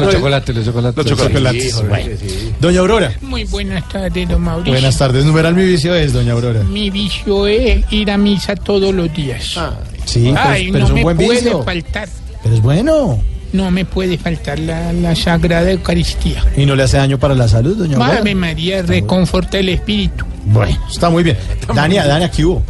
Los 0.00 0.12
chocolates, 0.12 0.54
los 0.56 0.64
chocolates. 0.66 0.96
Los 1.10 1.18
chocolates. 1.18 1.62
Sí, 1.64 1.70
joder, 1.70 1.88
Bueno. 1.88 2.16
sí. 2.20 2.52
Doña 2.60 2.80
Aurora. 2.80 3.12
Muy 3.22 3.44
buenas 3.44 3.88
tardes, 3.88 4.28
don 4.28 4.42
Mauricio. 4.42 4.72
Buenas 4.74 4.98
tardes. 4.98 5.24
Numeral 5.24 5.54
mi 5.54 5.64
vicio 5.64 5.94
es, 5.94 6.12
doña 6.12 6.32
Aurora. 6.32 6.62
Mi 6.62 6.90
vicio 6.90 7.46
es 7.46 7.84
ir 7.90 8.10
a 8.10 8.18
misa 8.18 8.54
todos 8.54 8.94
los 8.94 9.12
días. 9.14 9.56
Sí, 10.04 10.24
pero, 10.34 10.40
Ay, 10.40 10.66
pero 10.70 10.78
no 10.80 10.84
es 10.84 10.90
un 10.90 10.94
me 10.96 11.02
buen 11.02 11.16
puede 11.16 11.30
vicio. 11.40 11.62
faltar. 11.62 12.08
Pero 12.42 12.54
es 12.54 12.60
bueno. 12.62 13.20
No 13.52 13.70
me 13.70 13.84
puede 13.86 14.18
faltar 14.18 14.58
la, 14.58 14.92
la 14.92 15.16
Sagrada 15.16 15.70
Eucaristía. 15.70 16.44
Y 16.56 16.66
no 16.66 16.76
le 16.76 16.82
hace 16.82 16.98
daño 16.98 17.18
para 17.18 17.34
la 17.34 17.48
salud, 17.48 17.76
doña 17.76 17.96
Aurora. 17.96 18.18
Ave 18.18 18.34
María, 18.34 18.82
reconforta 18.82 19.58
el 19.58 19.70
espíritu. 19.70 20.24
Bueno, 20.44 20.78
está 20.90 21.08
muy 21.08 21.22
bien. 21.22 21.38
Dania, 21.74 22.06
Dania, 22.06 22.30
¿qué 22.30 22.44
hubo? 22.44 22.62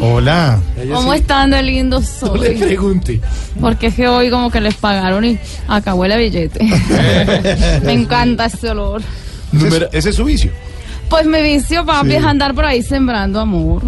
Hola, 0.00 0.60
¿Cómo 0.92 1.14
están 1.14 1.50
de 1.50 1.62
lindo 1.62 2.00
No 2.22 2.36
le 2.36 2.46
soy? 2.48 2.56
pregunte. 2.66 3.20
Porque 3.60 3.86
es 3.88 3.94
que 3.94 4.08
hoy 4.08 4.30
como 4.30 4.50
que 4.50 4.60
les 4.60 4.74
pagaron 4.74 5.24
y 5.24 5.38
acabó 5.68 6.04
el 6.04 6.16
billete. 6.18 6.60
Me 7.84 7.92
encanta 7.92 8.46
ese 8.46 8.70
olor. 8.70 9.02
Ese, 9.54 9.68
es- 9.68 9.88
ese 9.92 10.10
es 10.10 10.16
su 10.16 10.24
vicio. 10.24 10.50
Pues 11.08 11.26
mi 11.26 11.40
vicio, 11.42 11.84
papi, 11.86 12.10
Sí. 12.10 12.16
es 12.16 12.24
andar 12.24 12.54
por 12.54 12.64
ahí 12.64 12.82
sembrando 12.82 13.40
amor. 13.40 13.82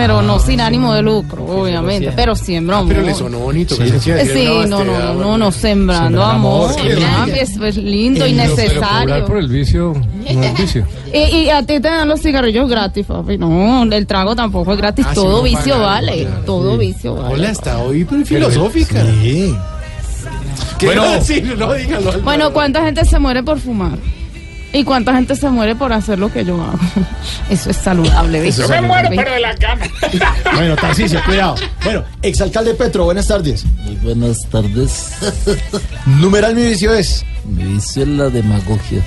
Pero 0.00 0.22
no 0.22 0.38
sin 0.38 0.62
ánimo 0.62 0.94
de 0.94 1.02
lucro, 1.02 1.44
obviamente. 1.44 2.12
Pero 2.16 2.34
siembro 2.34 2.76
amor. 2.76 2.88
Pero 2.88 3.02
le 3.02 3.14
sonó 3.14 3.38
bonito. 3.40 3.74
Sí. 3.74 3.82
que 3.82 3.88
se 3.90 3.96
hacía 3.96 4.24
Sí, 4.24 4.46
no, 4.66 4.82
no, 4.82 4.92
bastedad, 4.92 5.14
no, 5.14 5.20
no, 5.20 5.38
no, 5.38 5.52
sembrando 5.52 6.22
amor, 6.22 6.70
es 7.34 7.58
pues, 7.58 7.76
lindo 7.76 8.26
y 8.26 8.32
necesario. 8.32 9.26
por 9.26 9.36
el 9.36 9.48
vicio 9.48 9.92
no 10.34 10.42
es 10.42 10.56
vicio. 10.56 10.86
Y, 11.12 11.18
y 11.18 11.50
a 11.50 11.60
ti 11.60 11.80
te 11.80 11.80
dan 11.80 12.08
los 12.08 12.22
cigarrillos 12.22 12.70
gratis, 12.70 13.04
papi. 13.04 13.36
No, 13.36 13.82
el 13.82 14.06
trago 14.06 14.36
tampoco 14.36 14.72
es 14.72 14.78
gratis. 14.78 15.04
Ah, 15.08 15.10
sí, 15.10 15.16
Todo 15.16 15.38
no 15.38 15.42
vicio 15.42 15.74
pagan, 15.74 15.82
vale. 15.82 16.28
Todo 16.46 16.78
vicio 16.78 17.16
vale. 17.16 17.34
Hola, 17.34 17.50
hasta 17.50 17.78
hoy 17.80 18.04
pero 18.04 18.24
filosófica. 18.24 19.04
Sí. 19.20 19.54
¿Qué 20.78 20.86
Bueno. 20.86 21.02
Bueno, 22.22 22.52
¿cuánta 22.52 22.84
gente 22.84 23.04
se 23.04 23.18
muere 23.18 23.42
por 23.42 23.58
fumar? 23.58 23.98
¿Y 24.72 24.84
cuánta 24.84 25.14
gente 25.14 25.34
se 25.34 25.48
muere 25.50 25.74
por 25.74 25.92
hacer 25.92 26.18
lo 26.18 26.32
que 26.32 26.44
yo 26.44 26.62
hago? 26.62 26.78
Eso 27.50 27.70
es 27.70 27.76
saludable, 27.76 28.40
¿viste? 28.40 28.62
Yo 28.62 28.68
me 28.68 28.80
muero, 28.82 29.08
pero 29.14 29.32
de 29.32 29.40
la 29.40 29.54
gana. 29.54 29.86
Bueno, 30.54 30.76
Tarcicio, 30.76 31.20
cuidado. 31.24 31.54
Bueno, 31.84 32.04
exalcalde 32.22 32.74
Petro, 32.74 33.04
buenas 33.04 33.26
tardes. 33.26 33.64
Muy 33.64 33.96
buenas 33.96 34.38
tardes. 34.50 35.12
Numeral 36.06 36.54
mi 36.54 36.62
vicio 36.62 36.92
es. 36.94 37.24
Me 37.44 37.64
dice 37.64 38.06
la 38.06 38.28
demagogia. 38.28 39.02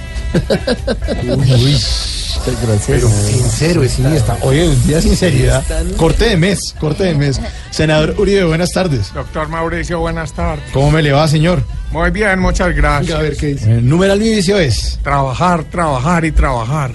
Muchas 2.46 2.62
gracias. 2.68 2.88
Pero 2.88 3.10
sincero, 3.10 3.84
sí, 3.88 4.04
está. 4.14 4.38
Oye, 4.42 4.68
un 4.68 4.88
día 4.88 4.98
de 4.98 5.02
sinceridad. 5.04 5.64
Corte 5.96 6.26
de 6.26 6.38
mes, 6.38 6.76
corte 6.78 7.06
de 7.06 7.16
mes. 7.16 7.40
Senador 7.72 8.16
Uribe, 8.18 8.44
buenas 8.44 8.72
tardes. 8.72 9.14
Doctor 9.14 9.48
Mauricio, 9.48 10.00
buenas 10.00 10.34
tardes. 10.34 10.66
¿Cómo 10.74 10.92
me 10.92 11.02
le 11.02 11.14
va, 11.14 11.28
señor? 11.28 11.64
Muy 11.92 12.12
bien, 12.12 12.40
muchas 12.40 12.76
gracias. 12.76 13.18
A 13.18 13.22
ver 13.22 13.38
qué 13.38 13.48
dice. 13.48 13.72
Eh, 13.72 13.82
numeral 13.82 14.20
mi 14.20 14.30
vicio 14.30 14.60
es. 14.60 15.00
Trabajar, 15.04 15.64
trabajar 15.66 16.26
y 16.26 16.32
trabajar. 16.32 16.92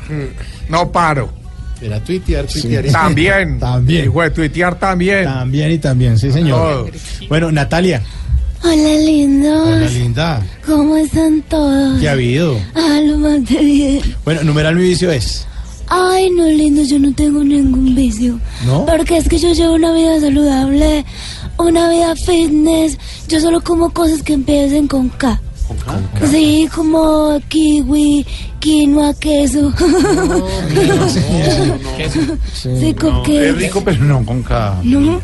No 0.68 0.92
paro. 0.92 1.32
Era 1.80 2.00
tuitear, 2.00 2.46
tuitear. 2.46 2.84
También. 2.86 3.58
También. 3.60 4.06
Y 4.06 4.08
fue 4.08 4.30
tuitear 4.30 4.78
también. 4.78 5.24
También 5.24 5.70
y 5.70 5.78
también, 5.78 6.18
sí, 6.18 6.30
señor. 6.30 6.58
Todo. 6.58 6.90
Bueno, 7.28 7.52
Natalia. 7.52 8.02
Hola, 8.62 8.94
lindos. 9.04 9.68
Hola, 9.68 9.88
linda. 9.88 10.46
¿Cómo 10.66 10.96
están 10.96 11.42
todos? 11.42 12.00
¿Qué 12.00 12.08
ha 12.08 12.12
habido? 12.12 12.58
Ah, 12.74 13.00
lo 13.04 13.18
más 13.18 13.44
de 13.48 13.58
bien. 13.58 14.00
Bueno, 14.24 14.42
numeral 14.42 14.74
mi 14.74 14.82
vicio 14.82 15.10
es. 15.10 15.46
Ay, 15.88 16.28
no, 16.30 16.44
lindos, 16.46 16.88
yo 16.88 16.98
no 16.98 17.12
tengo 17.14 17.42
ningún 17.42 17.94
vicio. 17.94 18.38
¿No? 18.66 18.84
Porque 18.84 19.16
es 19.16 19.28
que 19.28 19.38
yo 19.38 19.52
llevo 19.52 19.74
una 19.74 19.92
vida 19.92 20.20
saludable, 20.20 21.04
una 21.58 21.88
vida 21.88 22.14
fitness. 22.16 22.98
Yo 23.28 23.40
solo 23.40 23.60
como 23.62 23.90
cosas 23.90 24.22
que 24.22 24.34
empiecen 24.34 24.86
con 24.86 25.08
K. 25.08 25.40
Sí, 26.30 26.68
como 26.74 27.38
kiwi, 27.48 28.26
quinoa, 28.58 29.14
queso. 29.14 29.72
Sí, 32.54 32.94
con 32.94 33.22
queso. 33.22 33.40
Es 33.42 33.56
rico, 33.56 33.82
pero 33.84 34.02
no 34.04 34.24
con 34.24 34.42
cada. 34.42 34.80
No. 34.82 35.20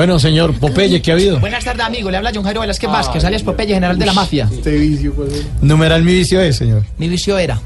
Bueno, 0.00 0.18
señor 0.18 0.54
Popeye, 0.54 1.02
¿qué 1.02 1.10
ha 1.10 1.14
habido? 1.14 1.38
Buenas 1.40 1.62
tardes, 1.62 1.84
amigo. 1.84 2.10
Le 2.10 2.16
habla 2.16 2.32
John 2.34 2.42
Jairo 2.42 2.62
Velázquez 2.62 2.90
Vázquez, 2.90 3.22
alias 3.22 3.42
Popeye, 3.42 3.74
general 3.74 3.98
de 3.98 4.06
la 4.06 4.14
mafia. 4.14 4.48
Este 4.50 4.78
vicio, 4.78 5.14
¿cuál 5.14 5.28
es? 5.30 5.44
Numeral 5.60 6.02
mi 6.04 6.14
vicio 6.14 6.40
es, 6.40 6.56
señor. 6.56 6.86
Mi 6.96 7.06
vicio 7.06 7.36
era. 7.36 7.60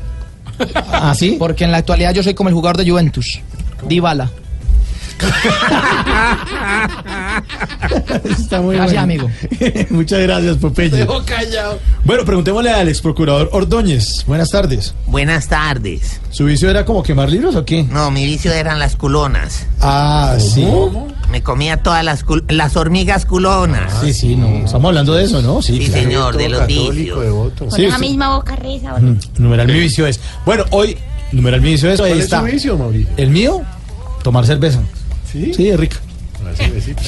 ¿Ah, 0.90 1.14
sí? 1.16 1.36
Porque 1.38 1.62
en 1.62 1.70
la 1.70 1.76
actualidad 1.76 2.12
yo 2.12 2.24
soy 2.24 2.34
como 2.34 2.48
el 2.48 2.54
jugador 2.56 2.76
de 2.76 2.90
Juventus. 2.90 3.38
Dybala. 3.86 4.32
Está 8.24 8.60
muy 8.60 8.74
Gracias, 8.74 9.00
bueno. 9.00 9.00
amigo. 9.00 9.30
Muchas 9.90 10.18
gracias, 10.18 10.56
Popeye. 10.56 10.90
Dejo 10.90 11.24
callado. 11.24 11.78
Bueno, 12.02 12.24
preguntémosle 12.24 12.70
al 12.70 12.88
ex 12.88 13.00
procurador 13.00 13.48
Ordóñez. 13.52 14.24
Buenas 14.26 14.50
tardes. 14.50 14.92
Buenas 15.06 15.46
tardes. 15.46 16.20
¿Su 16.30 16.46
vicio 16.46 16.68
era 16.68 16.84
como 16.84 17.04
quemar 17.04 17.30
libros 17.30 17.54
o 17.54 17.64
qué? 17.64 17.84
No, 17.84 18.10
mi 18.10 18.26
vicio 18.26 18.52
eran 18.52 18.80
las 18.80 18.96
culonas. 18.96 19.68
Ah, 19.80 20.34
sí. 20.40 20.66
Me 21.34 21.42
comía 21.42 21.78
todas 21.78 22.04
las, 22.04 22.24
cul- 22.24 22.44
las 22.48 22.76
hormigas 22.76 23.26
culonas. 23.26 23.92
Sí, 24.00 24.14
sí, 24.14 24.36
no. 24.36 24.46
Estamos 24.64 24.90
hablando 24.90 25.14
de 25.14 25.24
eso, 25.24 25.42
¿no? 25.42 25.60
Sí, 25.62 25.78
Sí, 25.78 25.86
claro. 25.88 26.02
señor, 26.04 26.36
de 26.36 26.48
los 26.48 26.64
vicios. 26.68 27.20
devoto. 27.20 27.68
Sí, 27.72 27.88
misma 27.98 28.36
boca 28.36 28.54
reza. 28.54 28.96
Mm, 29.00 29.18
Numeral 29.38 29.66
mi 29.66 29.80
vicio 29.80 30.06
es. 30.06 30.20
Bueno, 30.46 30.62
hoy, 30.70 30.96
numeral 31.32 31.60
mi 31.60 31.70
vicio 31.72 31.90
es. 31.90 31.98
Ahí 31.98 32.06
¿Cuál 32.10 32.18
es 32.20 32.24
está. 32.26 32.38
su 32.38 32.44
vicio, 32.46 32.78
Mauricio? 32.78 33.12
El 33.16 33.30
mío, 33.30 33.62
tomar 34.22 34.46
cerveza. 34.46 34.78
¿Sí? 35.32 35.52
Sí, 35.54 35.68
es 35.70 35.80
rica. 35.80 35.96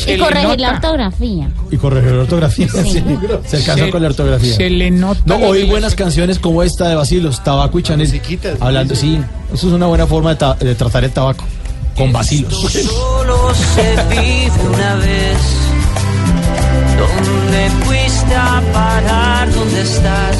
Y 0.08 0.16
corregir 0.18 0.58
la 0.58 0.70
ortografía. 0.72 1.48
Y 1.70 1.76
corregir 1.76 2.10
la 2.10 2.22
ortografía. 2.22 2.66
Sí. 2.68 3.04
Se 3.46 3.56
alcanzó 3.58 3.84
Se- 3.84 3.90
con 3.92 4.02
la 4.02 4.08
ortografía. 4.08 4.56
Se 4.56 4.68
le 4.70 4.90
nota. 4.90 5.20
No, 5.24 5.38
la 5.38 5.46
oí 5.46 5.66
buenas 5.70 5.94
canciones 5.94 6.40
como 6.40 6.64
esta 6.64 6.88
de 6.88 6.96
Basilos, 6.96 7.44
Tabaco 7.44 7.78
y 7.78 7.84
Chanel. 7.84 8.08
musiquita, 8.08 8.54
Hablando, 8.58 8.96
sí, 8.96 9.20
eso 9.54 9.68
es 9.68 9.72
una 9.72 9.86
buena 9.86 10.08
forma 10.08 10.30
de, 10.30 10.36
ta- 10.36 10.54
de 10.54 10.74
tratar 10.74 11.04
el 11.04 11.12
tabaco. 11.12 11.44
Con 11.96 12.12
Basilos. 12.12 12.52
Solo 12.52 13.54
se 13.54 13.96
vive 14.10 14.68
una 14.68 14.94
vez. 14.96 15.38
¿Dónde 16.98 17.70
fuiste 17.84 18.34
a 18.34 18.62
parar? 18.72 19.50
¿Dónde 19.50 19.80
estás? 19.80 20.36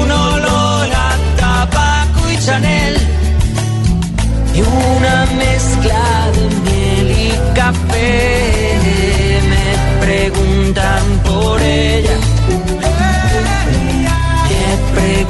Un 0.00 0.10
olor 0.10 0.88
a 0.94 1.16
tabaco 1.36 2.30
y 2.30 2.38
Chanel. 2.38 2.96
Y 4.54 4.60
una 4.62 5.26
mezcla 5.36 6.30
de 6.34 6.70
miel 6.70 7.10
y 7.10 7.54
café. 7.54 8.78
Me 9.50 10.06
preguntan 10.06 11.04
por 11.24 11.60
ella. 11.60 12.18
Me 14.54 15.00
preguntan 15.00 15.27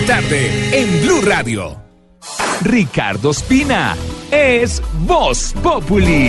la 0.00 0.02
tarde 0.02 0.78
en 0.78 1.00
Blue 1.00 1.22
Radio. 1.22 1.74
Ricardo 2.60 3.30
Espina 3.30 3.96
es 4.30 4.82
Voz 5.06 5.54
Populi. 5.62 6.28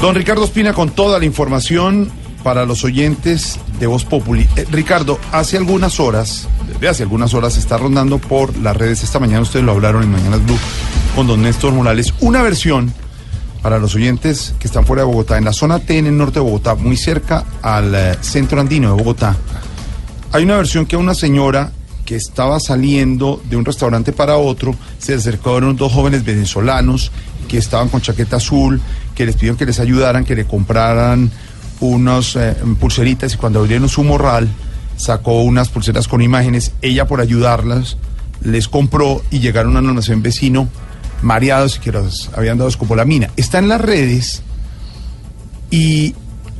Don 0.00 0.16
Ricardo 0.16 0.44
Espina 0.44 0.72
con 0.72 0.90
toda 0.90 1.20
la 1.20 1.26
información 1.26 2.10
para 2.42 2.64
los 2.64 2.82
oyentes 2.82 3.60
de 3.78 3.86
Voz 3.86 4.04
Populi. 4.04 4.48
Eh, 4.56 4.66
Ricardo, 4.68 5.20
hace 5.30 5.56
algunas 5.56 6.00
horas, 6.00 6.48
desde 6.66 6.88
hace 6.88 7.02
algunas 7.04 7.34
horas, 7.34 7.56
está 7.56 7.76
rondando 7.78 8.18
por 8.18 8.56
las 8.58 8.76
redes. 8.76 9.04
Esta 9.04 9.20
mañana 9.20 9.42
ustedes 9.42 9.64
lo 9.64 9.70
hablaron 9.70 10.02
en 10.02 10.10
Mañanas 10.10 10.44
Blue 10.44 10.58
con 11.14 11.28
don 11.28 11.40
Néstor 11.40 11.72
Morales 11.72 12.12
una 12.18 12.42
versión 12.42 12.92
para 13.62 13.78
los 13.78 13.94
oyentes 13.94 14.56
que 14.58 14.66
están 14.66 14.84
fuera 14.84 15.02
de 15.02 15.06
Bogotá, 15.06 15.38
en 15.38 15.44
la 15.44 15.52
zona 15.52 15.78
T, 15.78 15.98
en 15.98 16.08
el 16.08 16.16
norte 16.16 16.40
de 16.40 16.44
Bogotá, 16.44 16.74
muy 16.74 16.96
cerca 16.96 17.44
al 17.62 17.94
eh, 17.94 18.16
centro 18.22 18.60
andino 18.60 18.88
de 18.88 19.00
Bogotá. 19.00 19.36
Hay 20.32 20.44
una 20.44 20.56
versión 20.56 20.86
que 20.86 20.96
una 20.96 21.14
señora 21.14 21.72
que 22.04 22.16
estaba 22.16 22.60
saliendo 22.60 23.42
de 23.48 23.56
un 23.56 23.64
restaurante 23.64 24.12
para 24.12 24.36
otro, 24.36 24.74
se 24.98 25.14
acercaron 25.14 25.76
dos 25.76 25.92
jóvenes 25.92 26.24
venezolanos 26.24 27.12
que 27.48 27.58
estaban 27.58 27.88
con 27.88 28.00
chaqueta 28.00 28.36
azul, 28.36 28.80
que 29.14 29.26
les 29.26 29.34
pidieron 29.34 29.56
que 29.58 29.66
les 29.66 29.80
ayudaran, 29.80 30.24
que 30.24 30.34
le 30.34 30.46
compraran 30.46 31.30
unas 31.80 32.36
eh, 32.36 32.54
pulseritas 32.80 33.34
y 33.34 33.36
cuando 33.36 33.60
abrieron 33.60 33.88
su 33.88 34.04
morral 34.04 34.48
sacó 34.96 35.42
unas 35.42 35.68
pulseras 35.68 36.08
con 36.08 36.20
imágenes, 36.20 36.72
ella 36.82 37.06
por 37.06 37.20
ayudarlas 37.20 37.96
les 38.42 38.68
compró 38.68 39.22
y 39.30 39.40
llegaron 39.40 39.76
a 39.76 39.80
un 39.80 39.88
almacén 39.88 40.22
vecino 40.22 40.68
mareados 41.22 41.76
y 41.76 41.80
que 41.80 41.92
los 41.92 42.30
habían 42.34 42.58
dado 42.58 42.68
escopolamina. 42.68 43.30
Está 43.36 43.58
en 43.58 43.68
las 43.68 43.80
redes 43.80 44.42
y 45.70 46.14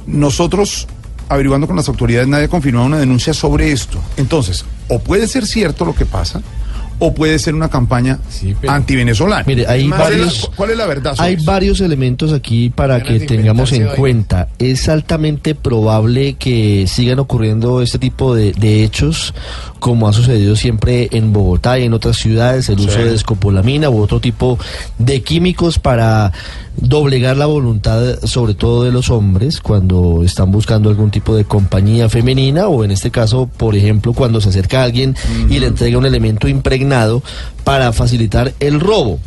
nosotros 0.06 0.88
averiguando 1.28 1.66
con 1.66 1.76
las 1.76 1.88
autoridades 1.88 2.28
nadie 2.28 2.44
ha 2.44 2.48
confirmado 2.48 2.86
una 2.86 2.98
denuncia 2.98 3.32
sobre 3.34 3.72
esto. 3.72 3.98
Entonces, 4.16 4.64
o 4.88 4.98
puede 5.00 5.26
ser 5.28 5.46
cierto 5.46 5.84
lo 5.84 5.94
que 5.94 6.06
pasa, 6.06 6.40
o 7.00 7.14
puede 7.14 7.38
ser 7.38 7.54
una 7.54 7.68
campaña 7.68 8.18
antivenezolana. 8.66 9.44
Mire, 9.46 9.66
hay 9.68 9.88
¿Cuál, 9.88 10.00
es 10.00 10.08
varios- 10.18 10.42
la, 10.50 10.56
cuál 10.56 10.70
es 10.70 10.76
la 10.76 10.86
verdad? 10.86 11.14
sobre 11.14 11.28
Hay 11.28 11.34
eso? 11.36 11.44
varios 11.44 11.80
elementos 11.80 12.32
aquí 12.32 12.70
para 12.70 13.02
que 13.02 13.20
tengamos 13.20 13.72
en 13.72 13.86
cuenta. 13.88 14.48
Es 14.58 14.88
altamente 14.88 15.54
probable 15.54 16.34
que 16.34 16.86
sigan 16.88 17.18
ocurriendo 17.20 17.82
este 17.82 17.98
tipo 17.98 18.34
de, 18.34 18.52
de 18.52 18.82
hechos, 18.84 19.32
como 19.78 20.08
ha 20.08 20.12
sucedido 20.12 20.56
siempre 20.56 21.08
en 21.12 21.32
Bogotá 21.32 21.78
y 21.78 21.84
en 21.84 21.92
otras 21.94 22.16
ciudades, 22.16 22.68
el 22.68 22.78
Sí. 22.78 22.86
uso 22.88 22.98
de 22.98 23.14
escopolamina 23.14 23.90
u 23.90 24.00
otro 24.00 24.20
tipo 24.20 24.58
de 24.98 25.22
químicos 25.22 25.78
para 25.78 26.32
doblegar 26.76 27.36
la 27.36 27.46
voluntad, 27.46 28.20
sobre 28.24 28.54
todo 28.54 28.84
de 28.84 28.92
los 28.92 29.10
hombres, 29.10 29.60
cuando 29.60 30.22
están 30.24 30.50
buscando 30.52 30.88
algún 30.90 31.10
tipo 31.10 31.34
de 31.34 31.44
compañía 31.44 32.08
femenina, 32.08 32.68
o 32.68 32.84
en 32.84 32.90
este 32.92 33.10
caso, 33.10 33.48
por 33.56 33.74
ejemplo, 33.74 34.12
cuando 34.12 34.40
se 34.40 34.50
acerca 34.50 34.80
a 34.80 34.84
alguien 34.84 35.16
y 35.50 35.58
le 35.58 35.66
entrega 35.66 35.98
un 35.98 36.06
elemento 36.06 36.46
impregnado 36.48 37.22
para 37.64 37.92
facilitar 37.92 38.52
el 38.60 38.78
robo 38.80 39.18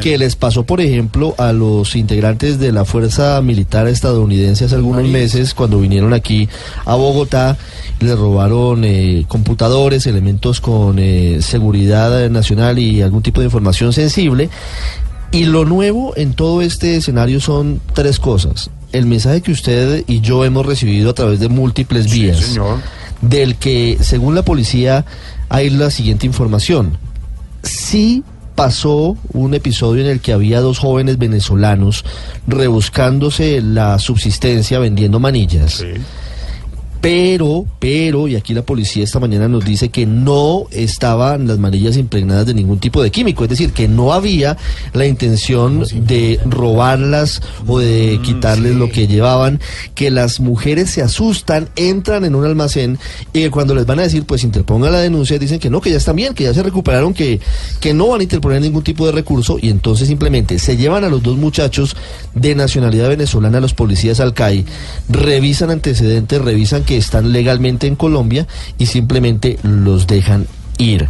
que 0.00 0.18
les 0.18 0.36
pasó, 0.36 0.64
por 0.64 0.80
ejemplo, 0.80 1.34
a 1.38 1.52
los 1.52 1.94
integrantes 1.96 2.58
de 2.58 2.72
la 2.72 2.84
Fuerza 2.84 3.40
Militar 3.42 3.86
estadounidense 3.86 4.64
hace 4.64 4.74
algunos 4.74 5.06
meses 5.06 5.54
cuando 5.54 5.80
vinieron 5.80 6.12
aquí 6.12 6.48
a 6.84 6.94
Bogotá. 6.94 7.56
Les 8.00 8.18
robaron 8.18 8.84
eh, 8.84 9.24
computadores, 9.28 10.06
elementos 10.06 10.60
con 10.60 10.98
eh, 10.98 11.38
seguridad 11.40 12.28
nacional 12.30 12.78
y 12.78 13.02
algún 13.02 13.22
tipo 13.22 13.40
de 13.40 13.46
información 13.46 13.92
sensible. 13.92 14.50
Y 15.30 15.44
lo 15.44 15.64
nuevo 15.64 16.12
en 16.16 16.34
todo 16.34 16.62
este 16.62 16.96
escenario 16.96 17.40
son 17.40 17.80
tres 17.92 18.18
cosas. 18.18 18.70
El 18.92 19.06
mensaje 19.06 19.40
que 19.40 19.52
usted 19.52 20.04
y 20.06 20.20
yo 20.20 20.44
hemos 20.44 20.64
recibido 20.64 21.10
a 21.10 21.14
través 21.14 21.40
de 21.40 21.48
múltiples 21.48 22.12
vías, 22.12 22.38
señor. 22.38 22.78
del 23.20 23.56
que, 23.56 23.98
según 24.00 24.36
la 24.36 24.44
policía, 24.44 25.04
hay 25.48 25.70
la 25.70 25.90
siguiente 25.90 26.26
información. 26.26 26.98
Sí 27.64 28.22
pasó 28.54 29.16
un 29.32 29.54
episodio 29.54 30.04
en 30.04 30.10
el 30.10 30.20
que 30.20 30.32
había 30.32 30.60
dos 30.60 30.78
jóvenes 30.78 31.18
venezolanos 31.18 32.04
rebuscándose 32.46 33.60
la 33.60 33.98
subsistencia 33.98 34.78
vendiendo 34.78 35.20
manillas. 35.20 35.84
Pero, 37.04 37.66
pero, 37.80 38.28
y 38.28 38.34
aquí 38.34 38.54
la 38.54 38.62
policía 38.62 39.04
esta 39.04 39.20
mañana 39.20 39.46
nos 39.46 39.62
dice 39.62 39.90
que 39.90 40.06
no 40.06 40.64
estaban 40.70 41.46
las 41.46 41.58
manillas 41.58 41.98
impregnadas 41.98 42.46
de 42.46 42.54
ningún 42.54 42.78
tipo 42.78 43.02
de 43.02 43.10
químico, 43.10 43.44
es 43.44 43.50
decir, 43.50 43.74
que 43.74 43.88
no 43.88 44.14
había 44.14 44.56
la 44.94 45.04
intención 45.04 45.84
de 45.92 46.40
robarlas 46.46 47.42
o 47.66 47.78
de 47.78 48.18
quitarles 48.24 48.76
lo 48.76 48.88
que 48.88 49.06
llevaban, 49.06 49.60
que 49.94 50.10
las 50.10 50.40
mujeres 50.40 50.88
se 50.88 51.02
asustan, 51.02 51.68
entran 51.76 52.24
en 52.24 52.34
un 52.34 52.46
almacén 52.46 52.98
y 53.34 53.50
cuando 53.50 53.74
les 53.74 53.84
van 53.84 53.98
a 53.98 54.04
decir, 54.04 54.24
pues 54.24 54.42
interponga 54.42 54.88
la 54.88 55.00
denuncia, 55.00 55.38
dicen 55.38 55.58
que 55.58 55.68
no, 55.68 55.82
que 55.82 55.90
ya 55.90 55.98
están 55.98 56.16
bien, 56.16 56.32
que 56.32 56.44
ya 56.44 56.54
se 56.54 56.62
recuperaron, 56.62 57.12
que, 57.12 57.38
que 57.80 57.92
no 57.92 58.08
van 58.08 58.20
a 58.20 58.22
interponer 58.22 58.62
ningún 58.62 58.82
tipo 58.82 59.04
de 59.04 59.12
recurso 59.12 59.58
y 59.60 59.68
entonces 59.68 60.08
simplemente 60.08 60.58
se 60.58 60.78
llevan 60.78 61.04
a 61.04 61.10
los 61.10 61.22
dos 61.22 61.36
muchachos 61.36 61.98
de 62.34 62.54
nacionalidad 62.54 63.10
venezolana, 63.10 63.60
los 63.60 63.74
policías 63.74 64.20
al 64.20 64.32
CAI, 64.32 64.64
revisan 65.10 65.70
antecedentes, 65.70 66.40
revisan 66.40 66.82
que 66.82 66.93
están 66.96 67.32
legalmente 67.32 67.86
en 67.86 67.96
Colombia 67.96 68.46
y 68.78 68.86
simplemente 68.86 69.58
los 69.62 70.06
dejan 70.06 70.46
ir. 70.78 71.08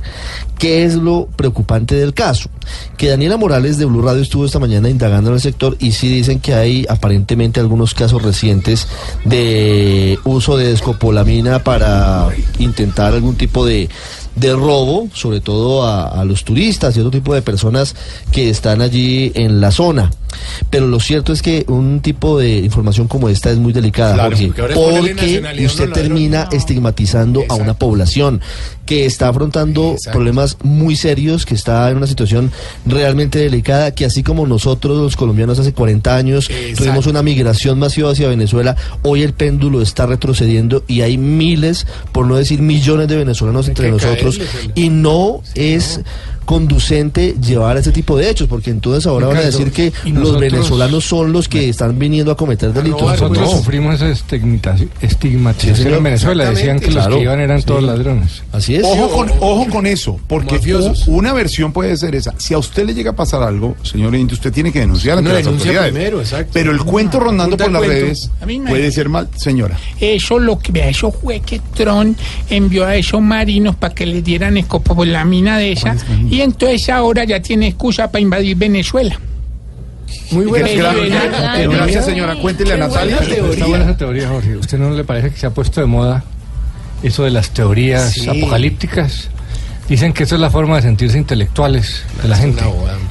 ¿Qué 0.58 0.84
es 0.84 0.94
lo 0.94 1.26
preocupante 1.36 1.94
del 1.94 2.14
caso? 2.14 2.48
Que 2.96 3.08
Daniela 3.08 3.36
Morales 3.36 3.76
de 3.76 3.84
Blue 3.84 4.02
Radio 4.02 4.22
estuvo 4.22 4.44
esta 4.44 4.58
mañana 4.58 4.88
indagando 4.88 5.30
en 5.30 5.34
el 5.34 5.40
sector 5.40 5.76
y 5.80 5.92
sí 5.92 6.08
dicen 6.08 6.40
que 6.40 6.54
hay 6.54 6.86
aparentemente 6.88 7.60
algunos 7.60 7.92
casos 7.92 8.22
recientes 8.22 8.86
de 9.24 10.18
uso 10.24 10.56
de 10.56 10.72
escopolamina 10.72 11.64
para 11.64 12.28
intentar 12.58 13.14
algún 13.14 13.36
tipo 13.36 13.66
de, 13.66 13.88
de 14.36 14.52
robo, 14.52 15.08
sobre 15.12 15.40
todo 15.40 15.84
a, 15.84 16.08
a 16.08 16.24
los 16.24 16.44
turistas 16.44 16.96
y 16.96 17.00
otro 17.00 17.10
tipo 17.10 17.34
de 17.34 17.42
personas 17.42 17.94
que 18.32 18.50
están 18.50 18.82
allí 18.82 19.32
en 19.34 19.60
la 19.60 19.70
zona. 19.70 20.10
Pero 20.70 20.86
lo 20.86 21.00
cierto 21.00 21.32
es 21.32 21.42
que 21.42 21.64
un 21.68 22.00
tipo 22.00 22.38
de 22.38 22.58
información 22.58 23.08
como 23.08 23.28
esta 23.28 23.50
es 23.50 23.58
muy 23.58 23.72
delicada, 23.72 24.14
Claro, 24.14 24.36
Jorge, 24.74 25.14
porque 25.14 25.66
usted 25.66 25.90
termina 25.90 26.48
estigmatizando 26.50 27.44
a 27.48 27.54
una 27.54 27.74
población 27.74 28.40
que 28.86 29.06
está 29.06 29.28
afrontando 29.28 29.92
Exacto. 29.92 30.12
problemas 30.12 30.56
muy 30.62 30.96
serios, 30.96 31.46
que 31.46 31.54
está 31.54 31.90
en 31.90 31.96
una 31.96 32.06
situación 32.06 32.50
realmente 32.86 33.38
delicada, 33.38 33.92
que 33.92 34.04
así 34.04 34.22
como 34.22 34.46
nosotros 34.46 34.98
los 34.98 35.16
colombianos 35.16 35.58
hace 35.58 35.72
40 35.72 36.16
años 36.16 36.50
Exacto. 36.50 36.84
tuvimos 36.84 37.06
una 37.06 37.22
migración 37.22 37.78
masiva 37.78 38.10
hacia 38.10 38.28
Venezuela, 38.28 38.76
hoy 39.02 39.22
el 39.22 39.32
péndulo 39.32 39.82
está 39.82 40.06
retrocediendo 40.06 40.84
y 40.86 41.00
hay 41.00 41.18
miles, 41.18 41.86
por 42.12 42.26
no 42.26 42.36
decir 42.36 42.60
millones 42.60 43.08
de 43.08 43.16
venezolanos 43.16 43.68
entre 43.68 43.90
nosotros 43.90 44.40
y 44.74 44.88
no 44.88 45.42
es 45.54 46.00
conducente 46.44 47.34
llevar 47.40 47.76
ese 47.76 47.92
tipo 47.92 48.16
de 48.16 48.30
hechos, 48.30 48.48
porque 48.48 48.70
entonces 48.70 49.06
ahora 49.06 49.26
van 49.28 49.36
a 49.36 49.40
Ricardo, 49.40 49.58
decir 49.58 49.72
que 49.72 50.10
los 50.10 50.38
venezolanos 50.38 51.04
son 51.04 51.32
los 51.32 51.48
que 51.48 51.68
están 51.68 51.98
viniendo 51.98 52.32
a 52.32 52.36
cometer 52.36 52.72
delitos. 52.72 53.02
Nosotros 53.02 53.38
No. 53.50 53.58
sufrimos 53.58 53.94
esa 53.96 54.08
estigmatización, 54.10 54.90
estigmatización 55.00 55.88
Sí, 55.88 55.94
en 55.94 56.02
Venezuela. 56.02 56.50
Decían 56.50 56.78
que 56.80 56.90
los 56.90 57.06
que 57.08 57.20
iban 57.22 57.40
eran 57.40 57.60
Sí. 57.60 57.66
todos 57.66 57.82
ladrones. 57.82 58.42
Así 58.52 58.76
es. 58.76 58.84
Ojo 58.84 59.08
con, 59.10 59.30
ojo 59.40 59.66
con 59.70 59.86
eso, 59.86 60.18
porque 60.28 60.56
Mafiosos. 60.56 61.04
una 61.08 61.32
versión 61.32 61.72
puede 61.72 61.96
ser 61.96 62.14
esa. 62.14 62.34
Si 62.38 62.54
a 62.54 62.58
usted 62.58 62.84
le 62.86 62.94
llega 62.94 63.10
a 63.12 63.16
pasar 63.16 63.42
algo, 63.42 63.76
señor 63.82 64.14
Indy, 64.14 64.34
usted 64.34 64.52
tiene 64.52 64.72
que 64.72 64.80
denunciar 64.80 65.18
ante 65.18 65.30
Una 65.30 65.38
las 65.38 65.44
denuncia 65.46 65.70
autoridades. 65.70 65.92
primero, 65.92 66.20
exacto. 66.20 66.50
Pero 66.52 66.72
el 66.72 66.78
cuento 66.78 67.20
rondando 67.20 67.56
por 67.56 67.70
las 67.70 67.82
cuento. 67.82 68.04
redes 68.04 68.30
A 68.40 68.46
puede 68.68 68.90
ser 68.92 69.08
mal, 69.08 69.28
señora. 69.36 69.76
Eso 70.00 70.38
lo 70.38 70.58
que 70.58 70.72
vea, 70.72 70.88
eso 70.88 71.10
fue 71.10 71.40
que 71.40 71.60
Tron 71.74 72.16
envió 72.50 72.84
a 72.84 72.96
esos 72.96 73.20
marinos 73.20 73.76
para 73.76 73.94
que 73.94 74.06
les 74.06 74.22
dieran 74.24 74.56
escopolamina 74.56 75.58
de 75.58 75.72
esa 75.72 75.96
y 76.34 76.40
entonces 76.42 76.88
ahora 76.90 77.24
ya 77.24 77.40
tiene 77.40 77.68
excusa 77.68 78.10
para 78.10 78.20
invadir 78.20 78.56
Venezuela. 78.56 79.18
Muy 80.30 80.46
buena 80.46 80.68
Gracias, 80.68 80.94
teoría. 80.94 81.68
gracias, 81.68 82.04
señora. 82.06 82.36
Cuéntele 82.36 82.72
a 82.72 82.76
Natalia. 82.76 83.18
teoría. 83.18 83.52
Está 83.52 83.66
buena 83.66 83.84
esa 83.84 83.96
teoría, 83.96 84.28
Jorge. 84.28 84.56
¿Usted 84.56 84.78
no 84.78 84.90
le 84.90 85.04
parece 85.04 85.30
que 85.30 85.36
se 85.36 85.46
ha 85.46 85.50
puesto 85.50 85.80
de 85.80 85.86
moda 85.86 86.24
eso 87.02 87.24
de 87.24 87.30
las 87.30 87.50
teorías 87.50 88.12
Sí. 88.12 88.28
apocalípticas? 88.28 89.30
Dicen 89.88 90.12
que 90.12 90.22
esa 90.22 90.36
es 90.36 90.40
la 90.40 90.50
forma 90.50 90.76
de 90.76 90.82
sentirse 90.82 91.18
intelectuales 91.18 92.04
de 92.22 92.28
la 92.28 92.36
gente. 92.36 92.62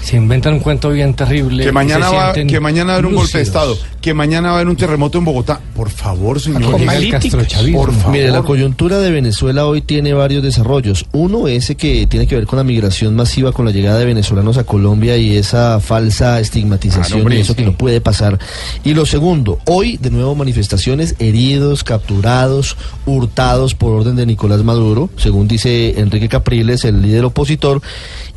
Se 0.02 0.18
inventan 0.18 0.56
un 0.56 0.60
cuento 0.60 0.90
bien 0.90 1.14
terrible. 1.14 1.64
Que 1.64 1.72
mañana, 1.72 2.10
va, 2.10 2.34
que 2.34 2.60
mañana 2.60 2.88
va 2.88 2.92
a 2.94 2.96
haber 2.96 3.06
un 3.06 3.16
golpe 3.16 3.38
de. 3.38 3.44
Estado, 3.44 3.78
que 4.02 4.14
mañana 4.14 4.50
va 4.50 4.54
a 4.54 4.58
haber 4.58 4.68
un 4.68 4.76
terremoto 4.76 5.18
en 5.18 5.26
Bogotá. 5.26 5.62
Por 5.76 5.90
favor, 5.90 6.40
señor. 6.40 6.72
Por 6.72 7.94
favor. 7.94 8.12
Mire, 8.12 8.32
la 8.32 8.42
coyuntura 8.42 9.00
de 9.00 9.12
Venezuela 9.12 9.66
hoy 9.66 9.82
tiene 9.82 10.14
varios 10.14 10.44
desarrollos. 10.44 11.06
Uno, 11.12 11.48
ese 11.48 11.76
que 11.76 12.08
tiene 12.08 12.28
que 12.28 12.36
ver 12.36 12.48
con 12.48 12.58
la 12.58 12.64
migración 12.64 13.16
masiva, 13.16 13.52
con 13.52 13.66
la 13.66 13.72
llegada 13.72 14.00
de 14.00 14.06
venezolanos 14.06 14.58
a 14.58 14.64
Colombia 14.64 15.18
y 15.18 15.38
esa 15.38 15.80
falsa 15.80 16.40
estigmatización 16.40 17.20
Ah, 17.20 17.22
hombre, 17.22 17.38
y 17.38 17.42
eso 17.42 17.56
que 17.56 17.64
no 17.64 17.74
puede 17.74 18.02
pasar. 18.02 18.40
Y 18.84 18.94
lo 18.94 19.06
segundo, 19.06 19.60
hoy 19.66 19.98
de 19.98 20.10
nuevo 20.10 20.36
manifestaciones, 20.36 21.16
heridos, 21.20 21.84
capturados, 21.84 22.78
hurtados 23.06 23.76
por 23.76 23.92
orden 23.92 24.16
de 24.16 24.26
Nicolás 24.26 24.64
Maduro, 24.64 25.10
según 25.18 25.48
dice 25.48 26.00
Enrique 26.00 26.30
Capriles, 26.64 26.86
el 26.86 27.02
líder 27.02 27.26
opositor. 27.26 27.82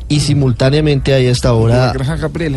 Y 0.09 0.21
simultáneamente 0.21 1.13
hay 1.13 1.27
hasta 1.27 1.49
ahora 1.49 1.93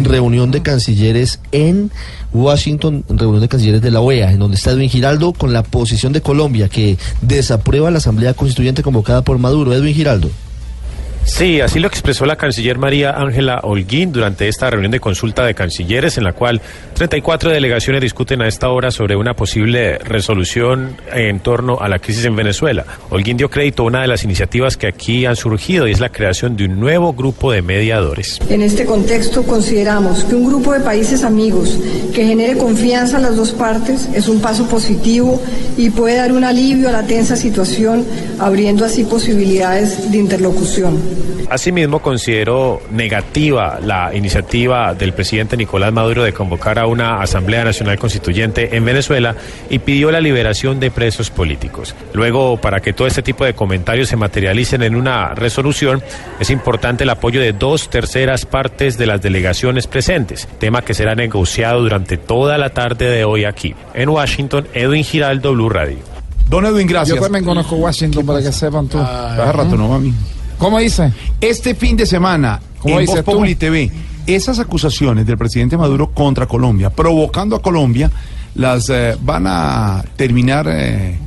reunión 0.03 0.53
de 0.53 0.63
cancilleres 0.63 1.41
en 1.51 1.91
Washington, 2.33 3.05
reunión 3.09 3.41
de 3.41 3.49
cancilleres 3.49 3.83
de 3.83 3.91
la 3.91 4.01
OEA, 4.01 4.31
en 4.31 4.39
donde 4.39 4.57
está 4.57 4.71
Edwin 4.71 4.89
Giraldo 4.89 5.33
con 5.33 5.53
la 5.53 5.65
posición 5.65 6.13
de 6.13 6.21
Colombia 6.21 6.69
que 6.69 6.97
desaprueba 7.23 7.91
la 7.91 7.99
Asamblea 7.99 8.35
Constituyente 8.35 8.85
convocada 8.85 9.23
por 9.23 9.39
Maduro. 9.39 9.73
Edwin 9.73 9.95
Giraldo. 9.95 10.31
Sí, 11.25 11.61
así 11.61 11.79
lo 11.79 11.87
expresó 11.87 12.27
la 12.27 12.37
canciller 12.37 12.79
María 12.79 13.13
Ángela 13.13 13.61
Holguín 13.63 14.13
durante 14.13 14.49
esta 14.49 14.69
reunión 14.71 14.91
de 14.91 15.01
consulta 15.01 15.45
de 15.45 15.55
cancilleres 15.55 16.19
en 16.19 16.25
la 16.25 16.33
cual 16.33 16.61
34 16.95 17.51
delegaciones 17.51 18.03
discuten 18.03 18.43
a 18.43 18.49
esta 18.49 18.69
hora 18.71 18.91
sobre 18.91 19.17
una 19.17 19.35
posible 19.35 19.99
resolución 19.99 20.97
en 21.13 21.41
torno 21.41 21.79
a 21.81 21.89
la 21.89 21.99
crisis 21.99 22.25
en 22.25 22.37
Venezuela. 22.37 22.85
Holguín 23.11 23.37
dio 23.37 23.49
crédito 23.49 23.83
a 23.83 23.87
una 23.87 24.03
de 24.03 24.09
las 24.09 24.25
iniciativas 24.25 24.77
que 24.77 24.87
aquí 24.87 25.25
han 25.27 25.37
surgido 25.37 25.87
y 25.87 25.93
es 25.93 26.01
la 26.01 26.11
creación 26.11 26.57
de 26.57 26.65
un 26.65 26.81
nuevo 26.81 27.13
grupo 27.13 27.53
de 27.53 27.63
mediadores. 27.63 28.39
En 28.49 28.63
este 28.63 28.85
contexto 28.85 29.43
consideramos 29.45 30.25
que 30.25 30.35
un 30.35 30.47
grupo 30.47 30.73
de 30.73 30.81
países 30.81 31.23
amigos 31.23 31.79
que 32.15 32.25
genere 32.25 32.57
confianza 32.57 33.19
a 33.19 33.21
las 33.21 33.37
dos 33.37 33.53
partes 33.53 34.09
es 34.15 34.29
un 34.29 34.41
paso 34.41 34.67
positivo 34.69 35.41
y 35.77 35.91
puede 35.91 36.17
dar 36.17 36.33
un 36.33 36.45
alivio 36.45 36.89
a 36.89 36.93
la 36.93 37.07
tensa 37.07 37.37
situación, 37.37 38.05
abriendo 38.39 38.85
así 38.85 39.05
posibilidades 39.05 40.11
de 40.11 40.19
interlocución. 40.19 40.99
Asimismo, 41.51 42.01
consideró 42.01 42.81
negativa 42.91 43.79
la 43.83 44.15
iniciativa 44.15 44.95
del 44.95 45.13
presidente 45.13 45.57
Nicolás 45.57 45.93
Maduro 45.93 46.23
de 46.23 46.33
convocar 46.33 46.79
a 46.79 46.87
una 46.87 47.21
Asamblea 47.21 47.65
Nacional 47.65 47.99
Constituyente 47.99 48.77
en 48.77 48.85
Venezuela 48.85 49.35
y 49.69 49.81
pidió 49.81 50.11
la 50.11 50.21
liberación 50.21 50.79
de 50.79 50.91
presos 50.91 51.31
políticos. 51.31 51.95
Luego, 52.13 52.57
para 52.59 52.81
que 52.81 52.93
todo 52.93 53.09
este 53.09 53.23
tipo 53.23 53.45
de 53.45 53.55
comentarios 53.55 54.09
se 54.09 54.17
materialicen 54.17 54.83
en 54.83 54.95
una 54.95 55.35
resolución, 55.35 56.03
es 56.39 56.51
importante 56.51 57.05
el 57.05 57.11
apoyo 57.11 57.41
de 57.41 57.53
dos 57.53 57.91
terceras 57.91 58.47
partes 58.47 58.97
de 58.97 59.07
las 59.07 59.21
delegaciones 59.21 59.87
presentes, 59.87 60.49
tema 60.59 60.83
que 60.83 60.95
será 60.95 61.15
negociado 61.15 61.81
durante 61.81 62.17
toda 62.17 62.59
la 62.59 62.71
tarde 62.71 63.11
de 63.11 63.25
hoy 63.25 63.45
aquí. 63.45 63.75
En 63.95 64.09
Washington, 64.09 64.69
Edwin 64.73 65.05
Giraldo, 65.05 65.53
Blue 65.53 65.69
Radio. 65.69 65.99
Don 66.49 66.67
Edwin, 66.67 66.87
gracias. 66.87 67.17
Yo 67.17 67.23
también 67.23 67.45
conozco 67.45 67.77
Washington 67.77 68.27
para 68.27 68.43
que 68.43 68.53
sepan 68.53 68.89
tú. 68.89 68.99
Hace 68.99 69.53
rato 69.53 69.77
no, 69.77 69.89
mami. 69.89 70.13
¿Cómo 70.61 70.79
dice? 70.79 71.11
Este 71.41 71.75
fin 71.75 71.97
de 71.97 72.05
semana, 72.05 72.61
¿Cómo 72.81 73.01
en 73.01 73.07
Voz? 73.07 73.23
Populi 73.23 73.55
TV, 73.55 73.91
esas 74.27 74.59
acusaciones 74.59 75.27
del 75.27 75.39
presidente 75.39 75.79
Maduro 75.79 76.11
contra 76.11 76.45
Colombia, 76.47 76.91
provocando 76.91 77.57
a 77.57 77.63
Colombia, 77.63 78.11
las 78.57 78.91
eh, 78.91 79.17
van 79.23 79.47
a 79.47 80.05
terminar 80.17 80.67
eh, 80.71 81.19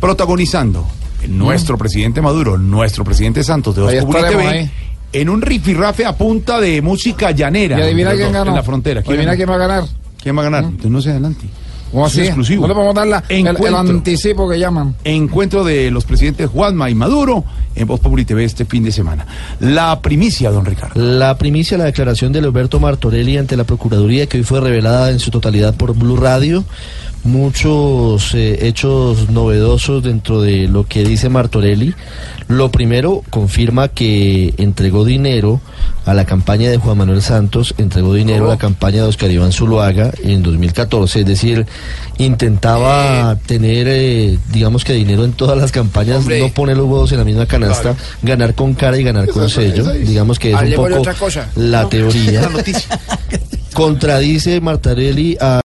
protagonizando 0.00 0.86
nuestro 1.28 1.76
presidente 1.76 2.22
Maduro, 2.22 2.56
nuestro 2.56 3.04
presidente 3.04 3.44
Santos 3.44 3.76
de 3.76 3.82
Voz 3.82 3.92
Ahí 3.92 4.00
Populi 4.00 4.18
estaremos 4.20 4.44
TV, 4.46 4.58
ahí. 4.58 4.70
en 5.12 5.28
un 5.28 5.42
rifirrafe 5.42 6.06
a 6.06 6.16
punta 6.16 6.58
de 6.58 6.80
música 6.80 7.30
llanera. 7.32 7.78
¿Y 7.78 7.82
adivina 7.82 8.10
Los 8.10 8.16
quién 8.16 8.28
dos, 8.28 8.38
ganó? 8.38 8.50
En 8.52 8.56
la 8.56 8.62
frontera. 8.62 9.02
¿Adivina 9.06 9.36
quién 9.36 9.50
va 9.50 9.56
a 9.56 9.58
ganar? 9.58 9.84
¿Quién 10.22 10.34
va 10.34 10.40
a 10.40 10.44
ganar? 10.44 10.64
Entonces 10.64 10.90
no 10.90 11.02
se 11.02 11.10
adelante. 11.10 11.46
¿Cómo 11.90 12.06
así? 12.06 12.20
exclusivo. 12.22 12.62
No 12.62 12.68
le 12.68 12.74
podemos 12.74 12.94
dar 12.94 13.06
la- 13.06 13.24
el, 13.28 13.46
el 13.46 13.74
anticipo 13.74 14.48
que 14.48 14.58
llaman. 14.58 14.94
Encuentro 15.04 15.64
de 15.64 15.90
los 15.90 16.04
presidentes 16.04 16.50
Juanma 16.50 16.90
y 16.90 16.94
Maduro 16.94 17.44
en 17.74 17.86
Voz 17.86 18.00
Populi 18.00 18.24
TV 18.24 18.44
este 18.44 18.64
fin 18.64 18.84
de 18.84 18.92
semana. 18.92 19.26
La 19.60 20.00
primicia, 20.00 20.50
don 20.50 20.64
Ricardo. 20.64 21.00
La 21.00 21.38
primicia, 21.38 21.78
la 21.78 21.84
declaración 21.84 22.32
de 22.32 22.40
Alberto 22.40 22.80
Martorelli 22.80 23.36
ante 23.38 23.56
la 23.56 23.64
Procuraduría, 23.64 24.26
que 24.26 24.38
hoy 24.38 24.44
fue 24.44 24.60
revelada 24.60 25.10
en 25.10 25.18
su 25.18 25.30
totalidad 25.30 25.74
por 25.76 25.94
Blue 25.96 26.16
Radio. 26.16 26.64
Muchos 27.24 28.34
eh, 28.34 28.66
hechos 28.68 29.28
novedosos 29.28 30.02
dentro 30.02 30.40
de 30.40 30.68
lo 30.68 30.84
que 30.84 31.04
dice 31.04 31.28
Martorelli. 31.28 31.94
Lo 32.46 32.70
primero, 32.70 33.22
confirma 33.28 33.88
que 33.88 34.54
entregó 34.56 35.04
dinero 35.04 35.60
a 36.06 36.14
la 36.14 36.24
campaña 36.24 36.70
de 36.70 36.78
Juan 36.78 36.96
Manuel 36.96 37.20
Santos, 37.20 37.74
entregó 37.76 38.14
dinero 38.14 38.46
a 38.46 38.54
la 38.54 38.56
campaña 38.56 39.02
de 39.02 39.08
Oscar 39.08 39.30
Iván 39.30 39.52
Zuluaga 39.52 40.10
en 40.22 40.42
2014. 40.42 41.20
Es 41.20 41.26
decir, 41.26 41.66
intentaba 42.16 43.36
tener, 43.46 43.86
eh, 43.90 44.38
digamos 44.50 44.84
que 44.84 44.94
dinero 44.94 45.24
en 45.24 45.32
todas 45.32 45.58
las 45.58 45.70
campañas, 45.70 46.18
Hombre. 46.18 46.40
no 46.40 46.48
poner 46.48 46.78
los 46.78 46.86
huevos 46.86 47.12
en 47.12 47.18
la 47.18 47.24
misma 47.24 47.46
canasta, 47.46 47.94
ganar 48.22 48.54
con 48.54 48.72
cara 48.74 48.96
y 48.96 49.02
ganar 49.02 49.28
con 49.28 49.50
sello. 49.50 49.92
Digamos 49.92 50.38
que 50.38 50.52
es 50.52 50.62
un 50.62 50.74
poco 50.74 51.02
la 51.56 51.88
teoría. 51.88 52.40
La. 52.48 53.58
Contradice 53.78 54.60
Martarelli 54.60 55.36
a 55.40 55.56